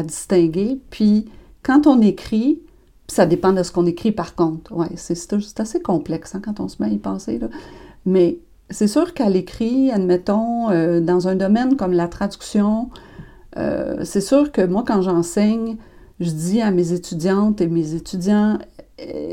distinguer. 0.05 0.81
Puis, 0.91 1.27
quand 1.63 1.87
on 1.87 2.01
écrit, 2.01 2.61
ça 3.09 3.27
dépend 3.27 3.53
de 3.53 3.63
ce 3.63 3.73
qu'on 3.73 3.87
écrit 3.87 4.13
par 4.13 4.35
contre. 4.37 4.73
Oui, 4.73 4.87
c'est 4.97 5.61
assez 5.61 5.83
complexe 5.83 6.35
hein, 6.35 6.41
quand 6.45 6.61
on 6.61 6.69
se 6.69 6.77
met 6.81 6.89
à 6.89 6.93
y 6.93 6.99
penser. 6.99 7.41
Mais 8.07 8.39
c'est 8.71 8.87
sûr 8.87 9.15
qu'à 9.15 9.29
l'écrit, 9.29 9.91
admettons, 9.91 10.71
euh, 10.71 11.01
dans 11.01 11.27
un 11.27 11.35
domaine 11.35 11.77
comme 11.77 11.93
la 11.93 12.07
traduction, 12.07 12.91
euh, 13.57 14.05
c'est 14.05 14.21
sûr 14.21 14.53
que 14.53 14.65
moi, 14.65 14.85
quand 14.87 15.03
j'enseigne, 15.03 15.77
je 16.21 16.31
dis 16.31 16.61
à 16.61 16.71
mes 16.71 16.93
étudiantes 16.93 17.61
et 17.61 17.67
mes 17.67 17.95
étudiants, 17.95 18.59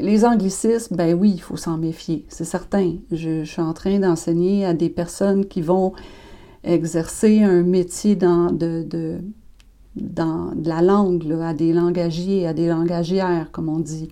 les 0.02 0.26
anglicismes, 0.26 0.96
ben 0.96 1.14
oui, 1.14 1.32
il 1.36 1.42
faut 1.42 1.58
s'en 1.58 1.78
méfier, 1.78 2.26
c'est 2.30 2.46
certain. 2.46 2.96
Je, 3.12 3.44
suis 3.44 3.62
en 3.62 3.74
train 3.74 4.00
d'enseigner 4.00 4.66
à 4.66 4.74
des 4.74 4.90
personnes 4.90 5.46
qui 5.46 5.62
vont 5.62 5.94
exercer 6.64 7.44
un 7.44 7.64
métier 7.64 8.16
dans, 8.16 8.52
de, 8.52 9.20
la 9.96 10.82
langue, 10.82 11.32
à 11.42 11.54
des 11.54 11.74
langagiers, 11.74 12.48
à 12.48 12.54
des 12.54 12.68
langagières, 12.68 13.50
comme 13.52 13.70
on 13.70 13.80
dit. 13.80 14.10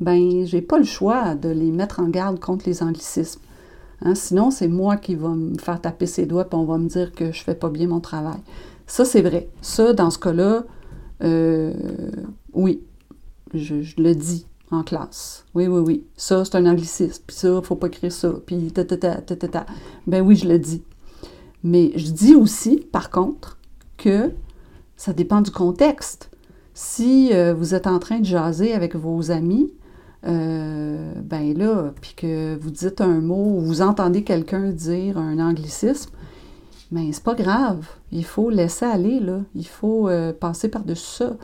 Ben, 0.00 0.44
j'ai 0.44 0.60
pas 0.60 0.78
le 0.78 0.84
choix 0.84 1.34
de 1.34 1.48
les 1.48 1.70
mettre 1.70 2.00
en 2.00 2.08
garde 2.08 2.38
contre 2.38 2.68
les 2.68 2.82
anglicismes. 2.82 3.40
Hein. 4.02 4.14
Sinon, 4.14 4.50
c'est 4.50 4.68
moi 4.68 4.96
qui 4.96 5.14
va 5.14 5.30
me 5.30 5.58
faire 5.58 5.80
taper 5.80 6.06
ses 6.06 6.26
doigts 6.26 6.46
et 6.50 6.54
on 6.54 6.64
va 6.64 6.78
me 6.78 6.88
dire 6.88 7.12
que 7.12 7.32
je 7.32 7.42
fais 7.42 7.54
pas 7.54 7.70
bien 7.70 7.88
mon 7.88 8.00
travail. 8.00 8.38
Ça, 8.86 9.04
c'est 9.04 9.22
vrai. 9.22 9.48
Ça, 9.62 9.92
dans 9.94 10.10
ce 10.10 10.18
cas-là, 10.18 10.64
euh, 11.22 11.72
oui, 12.52 12.82
je, 13.54 13.74
le 14.00 14.14
dis 14.14 14.46
en 14.70 14.82
classe. 14.82 15.44
Oui, 15.54 15.66
oui, 15.66 15.80
oui. 15.80 16.04
Ça, 16.16 16.44
c'est 16.44 16.56
un 16.56 16.66
anglicisme. 16.66 17.22
Puis 17.26 17.36
ça, 17.36 17.60
faut 17.62 17.76
pas 17.76 17.86
écrire 17.86 18.12
ça. 18.12 18.32
Puis 18.44 18.70
ta, 18.72 18.84
ta, 18.84 18.96
ta, 18.96 19.20
ta, 19.20 19.48
ta, 19.48 19.66
Ben 20.06 20.22
oui, 20.22 20.36
je 20.36 20.48
le 20.48 20.58
dis. 20.58 20.82
Mais 21.66 21.90
je 21.96 22.12
dis 22.12 22.36
aussi, 22.36 22.76
par 22.76 23.10
contre, 23.10 23.58
que 23.96 24.30
ça 24.96 25.12
dépend 25.12 25.40
du 25.40 25.50
contexte. 25.50 26.30
Si 26.74 27.30
euh, 27.32 27.54
vous 27.54 27.74
êtes 27.74 27.88
en 27.88 27.98
train 27.98 28.20
de 28.20 28.24
jaser 28.24 28.72
avec 28.72 28.94
vos 28.94 29.32
amis, 29.32 29.72
euh, 30.28 31.12
ben 31.24 31.58
là, 31.58 31.92
puis 32.00 32.14
que 32.16 32.56
vous 32.56 32.70
dites 32.70 33.00
un 33.00 33.20
mot 33.20 33.56
ou 33.56 33.60
vous 33.62 33.82
entendez 33.82 34.22
quelqu'un 34.22 34.70
dire 34.70 35.18
un 35.18 35.40
anglicisme, 35.40 36.12
ben 36.92 37.12
c'est 37.12 37.24
pas 37.24 37.34
grave. 37.34 37.84
Il 38.12 38.24
faut 38.24 38.48
laisser 38.48 38.84
aller, 38.84 39.18
là. 39.18 39.40
Il 39.56 39.66
faut 39.66 40.08
euh, 40.08 40.32
passer 40.32 40.68
par-dessus 40.68 41.16
ça. 41.16 41.36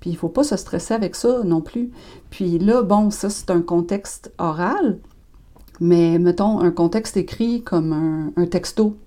Puis 0.00 0.10
il 0.10 0.16
faut 0.16 0.28
pas 0.28 0.44
se 0.44 0.58
stresser 0.58 0.92
avec 0.92 1.14
ça 1.14 1.42
non 1.42 1.62
plus. 1.62 1.90
Puis 2.28 2.58
là, 2.58 2.82
bon, 2.82 3.10
ça 3.10 3.30
c'est 3.30 3.50
un 3.50 3.62
contexte 3.62 4.30
oral, 4.36 4.98
mais 5.80 6.18
mettons 6.18 6.60
un 6.60 6.70
contexte 6.70 7.16
écrit 7.16 7.62
comme 7.62 8.30
un, 8.36 8.46
texto. 8.46 8.98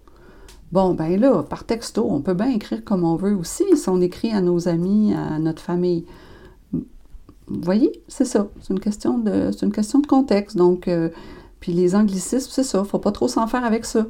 Bon, 0.74 0.96
ben 0.96 1.20
là, 1.20 1.44
par 1.44 1.66
texto, 1.66 2.08
on 2.10 2.22
peut 2.22 2.34
bien 2.34 2.50
écrire 2.50 2.84
comme 2.84 3.04
on 3.04 3.16
veut 3.16 3.36
aussi, 3.36 3.64
si 3.78 3.90
on 3.90 4.02
écrit 4.02 4.32
à 4.32 4.42
nos 4.42 4.68
amis, 4.68 5.14
à 5.14 5.38
notre 5.38 5.62
famille. 5.62 6.04
Vous 6.72 6.82
voyez, 7.62 8.02
c'est 8.08 8.26
ça. 8.26 8.48
C'est 8.60 8.74
une 8.74 8.80
question 8.80 9.20
de, 9.20 9.52
c'est 9.52 9.68
une 9.68 9.72
question 9.72 10.00
de 10.00 10.08
contexte. 10.08 10.58
Donc, 10.58 10.88
euh, 10.88 11.10
puis 11.60 11.74
les 11.74 11.94
anglicismes, 11.94 12.50
c'est 12.52 12.64
ça. 12.64 12.84
Faut 12.84 12.98
pas 12.98 13.12
trop 13.12 13.28
s'en 13.28 13.46
faire 13.46 13.64
avec 13.64 13.86
ça. 13.86 14.08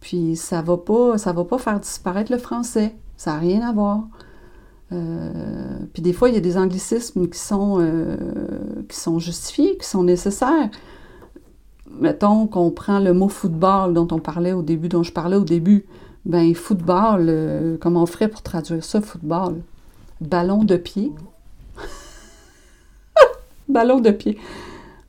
Puis 0.00 0.36
ça 0.36 0.60
va 0.60 0.76
pas, 0.76 1.16
ça 1.16 1.32
va 1.32 1.46
pas 1.46 1.56
faire 1.56 1.80
disparaître 1.80 2.30
le 2.30 2.36
français. 2.36 2.94
Ça 3.16 3.32
n'a 3.32 3.38
rien 3.38 3.66
à 3.66 3.72
voir. 3.72 4.04
Euh, 4.92 5.78
puis 5.94 6.02
des 6.02 6.12
fois, 6.12 6.28
il 6.28 6.34
y 6.34 6.38
a 6.38 6.42
des 6.42 6.58
anglicismes 6.58 7.26
qui 7.26 7.38
sont, 7.38 7.78
euh, 7.80 8.18
qui 8.90 9.00
sont 9.00 9.18
justifiés, 9.18 9.78
qui 9.78 9.88
sont 9.88 10.04
nécessaires. 10.04 10.68
Mettons 12.00 12.46
qu'on 12.46 12.70
prend 12.70 12.98
le 12.98 13.12
mot 13.12 13.28
football 13.28 13.94
dont 13.94 14.08
on 14.10 14.18
parlait 14.18 14.52
au 14.52 14.62
début, 14.62 14.88
dont 14.88 15.02
je 15.02 15.12
parlais 15.12 15.36
au 15.36 15.44
début. 15.44 15.86
Ben, 16.24 16.54
football, 16.54 17.26
euh, 17.28 17.76
comment 17.80 18.02
on 18.02 18.06
ferait 18.06 18.28
pour 18.28 18.42
traduire 18.42 18.82
ça, 18.84 19.00
football? 19.00 19.62
Ballon 20.20 20.64
de 20.64 20.76
pied. 20.76 21.12
Ballon 23.68 24.00
de 24.00 24.10
pied. 24.10 24.38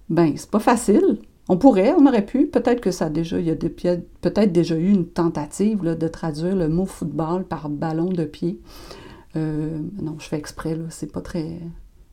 Ben, 0.10 0.34
c'est 0.36 0.50
pas 0.50 0.60
facile. 0.60 1.20
On 1.48 1.58
pourrait, 1.58 1.94
on 1.94 2.06
aurait 2.06 2.26
pu. 2.26 2.48
Peut-être 2.48 2.82
que 2.82 2.92
ça 2.92 3.06
a 3.06 3.10
déjà, 3.10 3.40
il 3.40 3.46
y 3.46 3.52
a 3.52 3.56
peut-être 3.56 4.52
déjà 4.52 4.76
eu 4.76 4.90
une 4.90 5.08
tentative 5.08 5.82
de 5.84 6.08
traduire 6.08 6.56
le 6.56 6.68
mot 6.68 6.86
football 6.86 7.44
par 7.44 7.70
ballon 7.70 8.06
de 8.06 8.26
pied. 8.26 8.60
Euh, 9.36 9.80
non, 10.02 10.16
je 10.20 10.28
fais 10.28 10.38
exprès, 10.38 10.76
là, 10.76 10.86
c'est 10.90 11.12
pas 11.12 11.22
très 11.22 11.60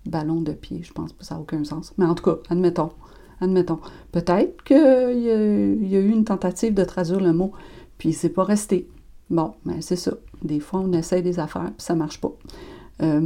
ballon 0.06 0.40
de 0.40 0.52
pied, 0.52 0.82
je 0.82 0.92
pense 0.92 1.12
que 1.12 1.24
ça 1.24 1.36
n'a 1.36 1.40
aucun 1.40 1.64
sens. 1.64 1.92
Mais 1.96 2.04
en 2.04 2.14
tout 2.14 2.24
cas, 2.24 2.38
admettons, 2.50 2.90
admettons. 3.42 3.80
Peut-être 4.12 4.62
qu'il 4.64 4.76
y, 4.76 5.88
y, 5.88 5.96
a 5.96 6.00
eu 6.00 6.08
une 6.08 6.24
tentative 6.24 6.74
de 6.74 6.84
traduire 6.84 7.20
le 7.20 7.32
mot, 7.32 7.52
puis 7.98 8.12
c'est 8.12 8.30
pas 8.30 8.44
resté. 8.44 8.88
Bon, 9.30 9.52
mais 9.64 9.80
c'est 9.80 9.96
ça. 9.96 10.12
Des 10.42 10.60
fois, 10.60 10.80
on 10.80 10.92
essaie 10.92 11.22
des 11.22 11.38
affaires, 11.38 11.72
puis 11.76 11.84
ça 11.84 11.94
marche 11.94 12.20
pas. 12.20 12.32
Euh, 13.02 13.20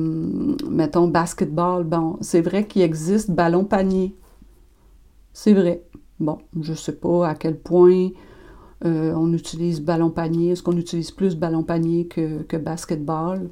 mettons, 0.71 1.09
basketball, 1.09 1.85
bon, 1.85 2.17
c'est 2.21 2.41
vrai 2.41 2.67
qu'il 2.67 2.83
existe 2.83 3.31
ballon-panier. 3.31 4.15
C'est 5.33 5.53
vrai. 5.53 5.83
Bon, 6.19 6.39
je 6.61 6.73
sais 6.73 6.97
pas 6.97 7.29
à 7.29 7.35
quel 7.35 7.59
point 7.59 8.09
euh, 8.85 9.13
on 9.15 9.33
utilise 9.33 9.83
ballon-panier. 9.83 10.53
Est-ce 10.53 10.63
qu'on 10.63 10.77
utilise 10.77 11.11
plus 11.11 11.37
ballon-panier 11.37 12.07
que, 12.07 12.43
que 12.43 12.57
basketball? 12.57 13.51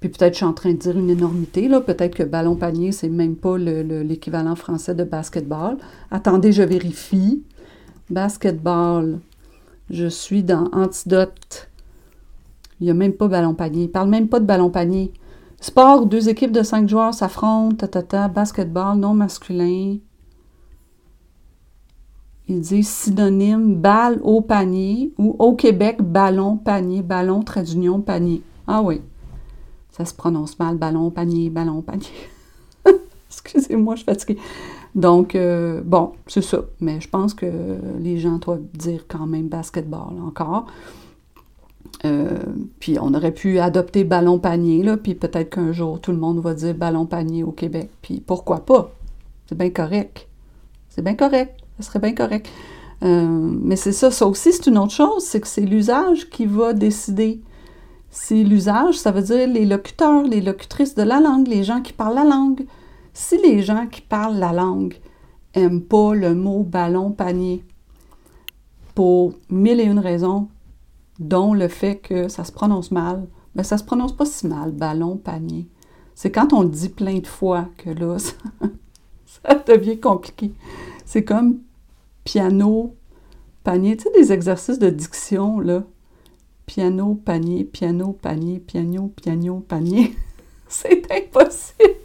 Puis 0.00 0.08
peut-être 0.08 0.32
je 0.32 0.38
suis 0.38 0.46
en 0.46 0.54
train 0.54 0.72
de 0.72 0.78
dire 0.78 0.98
une 0.98 1.10
énormité, 1.10 1.68
là. 1.68 1.80
Peut-être 1.80 2.14
que 2.14 2.22
ballon 2.22 2.56
panier, 2.56 2.90
c'est 2.90 3.10
même 3.10 3.36
pas 3.36 3.58
l'équivalent 3.58 4.56
français 4.56 4.94
de 4.94 5.04
basketball. 5.04 5.76
Attendez, 6.10 6.52
je 6.52 6.62
vérifie. 6.62 7.42
Basketball. 8.08 9.20
Je 9.90 10.06
suis 10.06 10.42
dans 10.42 10.68
Antidote. 10.72 11.68
Il 12.80 12.84
n'y 12.84 12.90
a 12.90 12.94
même 12.94 13.12
pas 13.12 13.28
ballon 13.28 13.54
panier. 13.54 13.84
Il 13.84 13.90
parle 13.90 14.08
même 14.08 14.28
pas 14.28 14.40
de 14.40 14.46
ballon 14.46 14.70
panier. 14.70 15.12
Sport, 15.60 16.06
deux 16.06 16.30
équipes 16.30 16.52
de 16.52 16.62
cinq 16.62 16.88
joueurs 16.88 17.12
s'affrontent, 17.12 17.86
ta, 17.86 18.28
basketball, 18.28 18.96
non 18.96 19.12
masculin. 19.12 19.98
Il 22.48 22.60
dit 22.60 22.82
synonyme 22.82 23.74
balle 23.76 24.18
au 24.22 24.40
panier 24.40 25.12
ou 25.18 25.36
au 25.38 25.54
Québec, 25.54 25.98
ballon, 26.00 26.56
panier, 26.56 27.02
ballon, 27.02 27.42
trait 27.42 27.62
d'union, 27.62 28.00
panier. 28.00 28.42
Ah 28.66 28.80
oui. 28.80 29.02
Ça 30.00 30.06
se 30.06 30.14
prononce 30.14 30.58
mal, 30.58 30.78
ballon, 30.78 31.10
panier, 31.10 31.50
ballon, 31.50 31.82
panier. 31.82 32.06
Excusez-moi, 33.28 33.96
je 33.96 33.98
suis 33.98 34.06
fatiguée. 34.06 34.38
Donc, 34.94 35.34
euh, 35.34 35.82
bon, 35.84 36.12
c'est 36.26 36.40
ça. 36.40 36.64
Mais 36.80 37.02
je 37.02 37.08
pense 37.10 37.34
que 37.34 37.44
les 37.98 38.16
gens 38.16 38.38
doivent 38.38 38.62
dire 38.72 39.04
quand 39.08 39.26
même 39.26 39.48
basketball 39.48 40.14
encore. 40.26 40.64
Euh, 42.06 42.38
puis 42.78 42.98
on 42.98 43.12
aurait 43.12 43.34
pu 43.34 43.58
adopter 43.58 44.04
ballon 44.04 44.38
panier, 44.38 44.82
là, 44.82 44.96
puis 44.96 45.14
peut-être 45.14 45.50
qu'un 45.50 45.72
jour 45.72 46.00
tout 46.00 46.12
le 46.12 46.16
monde 46.16 46.40
va 46.40 46.54
dire 46.54 46.74
ballon 46.74 47.04
panier 47.04 47.44
au 47.44 47.52
Québec. 47.52 47.90
Puis 48.00 48.20
pourquoi 48.20 48.60
pas? 48.60 48.90
C'est 49.48 49.58
bien 49.58 49.68
correct. 49.68 50.28
C'est 50.88 51.02
bien 51.02 51.14
correct. 51.14 51.60
Ce 51.78 51.84
serait 51.84 51.98
bien 51.98 52.14
correct. 52.14 52.48
Euh, 53.02 53.26
mais 53.28 53.76
c'est 53.76 53.92
ça, 53.92 54.10
ça 54.10 54.26
aussi, 54.26 54.50
c'est 54.50 54.66
une 54.66 54.78
autre 54.78 54.94
chose, 54.94 55.24
c'est 55.24 55.42
que 55.42 55.46
c'est 55.46 55.60
l'usage 55.60 56.30
qui 56.30 56.46
va 56.46 56.72
décider 56.72 57.42
c'est 58.10 58.42
l'usage, 58.42 58.98
ça 58.98 59.12
veut 59.12 59.22
dire 59.22 59.46
les 59.48 59.64
locuteurs, 59.64 60.24
les 60.24 60.40
locutrices 60.40 60.94
de 60.94 61.02
la 61.02 61.20
langue, 61.20 61.46
les 61.46 61.62
gens 61.64 61.80
qui 61.80 61.92
parlent 61.92 62.16
la 62.16 62.24
langue. 62.24 62.66
Si 63.12 63.38
les 63.38 63.62
gens 63.62 63.86
qui 63.86 64.00
parlent 64.00 64.38
la 64.38 64.52
langue 64.52 64.96
n'aiment 65.54 65.82
pas 65.82 66.14
le 66.14 66.34
mot 66.34 66.62
ballon 66.62 67.12
panier, 67.12 67.64
pour 68.94 69.34
mille 69.48 69.80
et 69.80 69.84
une 69.84 69.98
raisons, 69.98 70.48
dont 71.18 71.54
le 71.54 71.68
fait 71.68 71.96
que 71.96 72.28
ça 72.28 72.44
se 72.44 72.52
prononce 72.52 72.90
mal. 72.90 73.26
Mais 73.54 73.62
ça 73.62 73.78
se 73.78 73.84
prononce 73.84 74.16
pas 74.16 74.26
si 74.26 74.46
mal, 74.46 74.72
ballon, 74.72 75.16
panier. 75.16 75.68
C'est 76.14 76.30
quand 76.30 76.52
on 76.52 76.62
le 76.62 76.68
dit 76.68 76.88
plein 76.88 77.18
de 77.18 77.26
fois 77.26 77.68
que 77.76 77.90
là, 77.90 78.18
ça, 78.18 78.36
ça 79.26 79.54
devient 79.54 79.98
compliqué. 79.98 80.52
C'est 81.04 81.24
comme 81.24 81.60
piano, 82.24 82.94
panier. 83.64 83.96
Tu 83.96 84.04
sais, 84.04 84.10
des 84.12 84.32
exercices 84.32 84.78
de 84.78 84.90
diction, 84.90 85.60
là. 85.60 85.84
Piano, 86.70 87.16
panier, 87.16 87.64
piano, 87.64 88.12
panier, 88.12 88.60
piano, 88.60 89.10
piano, 89.20 89.58
panier. 89.58 90.14
C'est 90.68 91.02
impossible. 91.10 91.96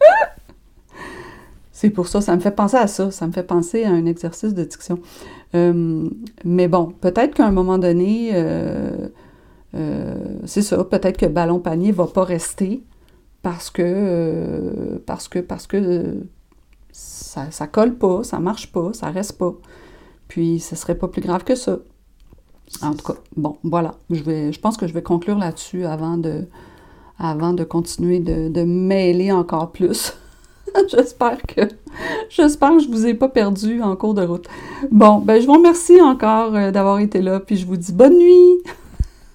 C'est 1.70 1.90
pour 1.90 2.08
ça, 2.08 2.22
ça 2.22 2.34
me 2.34 2.40
fait 2.40 2.50
penser 2.50 2.78
à 2.78 2.86
ça, 2.86 3.10
ça 3.10 3.26
me 3.26 3.32
fait 3.32 3.42
penser 3.42 3.84
à 3.84 3.90
un 3.90 4.06
exercice 4.06 4.54
de 4.54 4.64
diction. 4.64 5.00
Euh, 5.54 6.08
mais 6.46 6.66
bon, 6.66 6.94
peut-être 6.98 7.34
qu'à 7.34 7.44
un 7.44 7.50
moment 7.50 7.76
donné, 7.76 8.30
euh, 8.32 9.08
euh, 9.74 10.14
c'est 10.46 10.62
ça, 10.62 10.82
peut-être 10.82 11.18
que 11.18 11.26
ballon 11.26 11.58
panier 11.58 11.92
va 11.92 12.06
pas 12.06 12.24
rester 12.24 12.82
parce 13.42 13.68
que 13.68 15.02
parce 15.06 15.28
que 15.66 16.22
ça, 16.90 17.50
ça 17.50 17.66
colle 17.66 17.96
pas, 17.96 18.24
ça 18.24 18.38
marche 18.38 18.72
pas, 18.72 18.94
ça 18.94 19.10
reste 19.10 19.36
pas. 19.36 19.52
Puis 20.26 20.58
ce 20.58 20.74
serait 20.74 20.94
pas 20.94 21.08
plus 21.08 21.20
grave 21.20 21.44
que 21.44 21.54
ça. 21.54 21.80
En 22.82 22.94
tout 22.94 23.12
cas, 23.12 23.18
bon, 23.36 23.56
voilà. 23.62 23.94
Je, 24.10 24.22
vais, 24.22 24.52
je 24.52 24.60
pense 24.60 24.76
que 24.76 24.86
je 24.86 24.94
vais 24.94 25.02
conclure 25.02 25.38
là-dessus 25.38 25.84
avant 25.84 26.16
de, 26.16 26.46
avant 27.18 27.52
de 27.52 27.64
continuer 27.64 28.20
de, 28.20 28.64
mêler 28.64 29.32
encore 29.32 29.70
plus. 29.70 30.14
j'espère 30.88 31.42
que 31.42 31.62
j'espère 32.28 32.70
que 32.70 32.78
je 32.78 32.88
vous 32.88 33.06
ai 33.06 33.14
pas 33.14 33.28
perdu 33.28 33.82
en 33.82 33.96
cours 33.96 34.14
de 34.14 34.22
route. 34.22 34.46
Bon, 34.90 35.18
ben 35.18 35.40
je 35.40 35.46
vous 35.46 35.54
remercie 35.54 36.00
encore 36.00 36.54
euh, 36.54 36.70
d'avoir 36.70 37.00
été 37.00 37.20
là, 37.20 37.40
puis 37.40 37.56
je 37.56 37.66
vous 37.66 37.76
dis 37.76 37.92
bonne 37.92 38.16
nuit. 38.16 38.62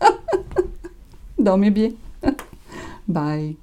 Dormez 1.38 1.72
bien. 1.72 1.92
Bye. 3.08 3.58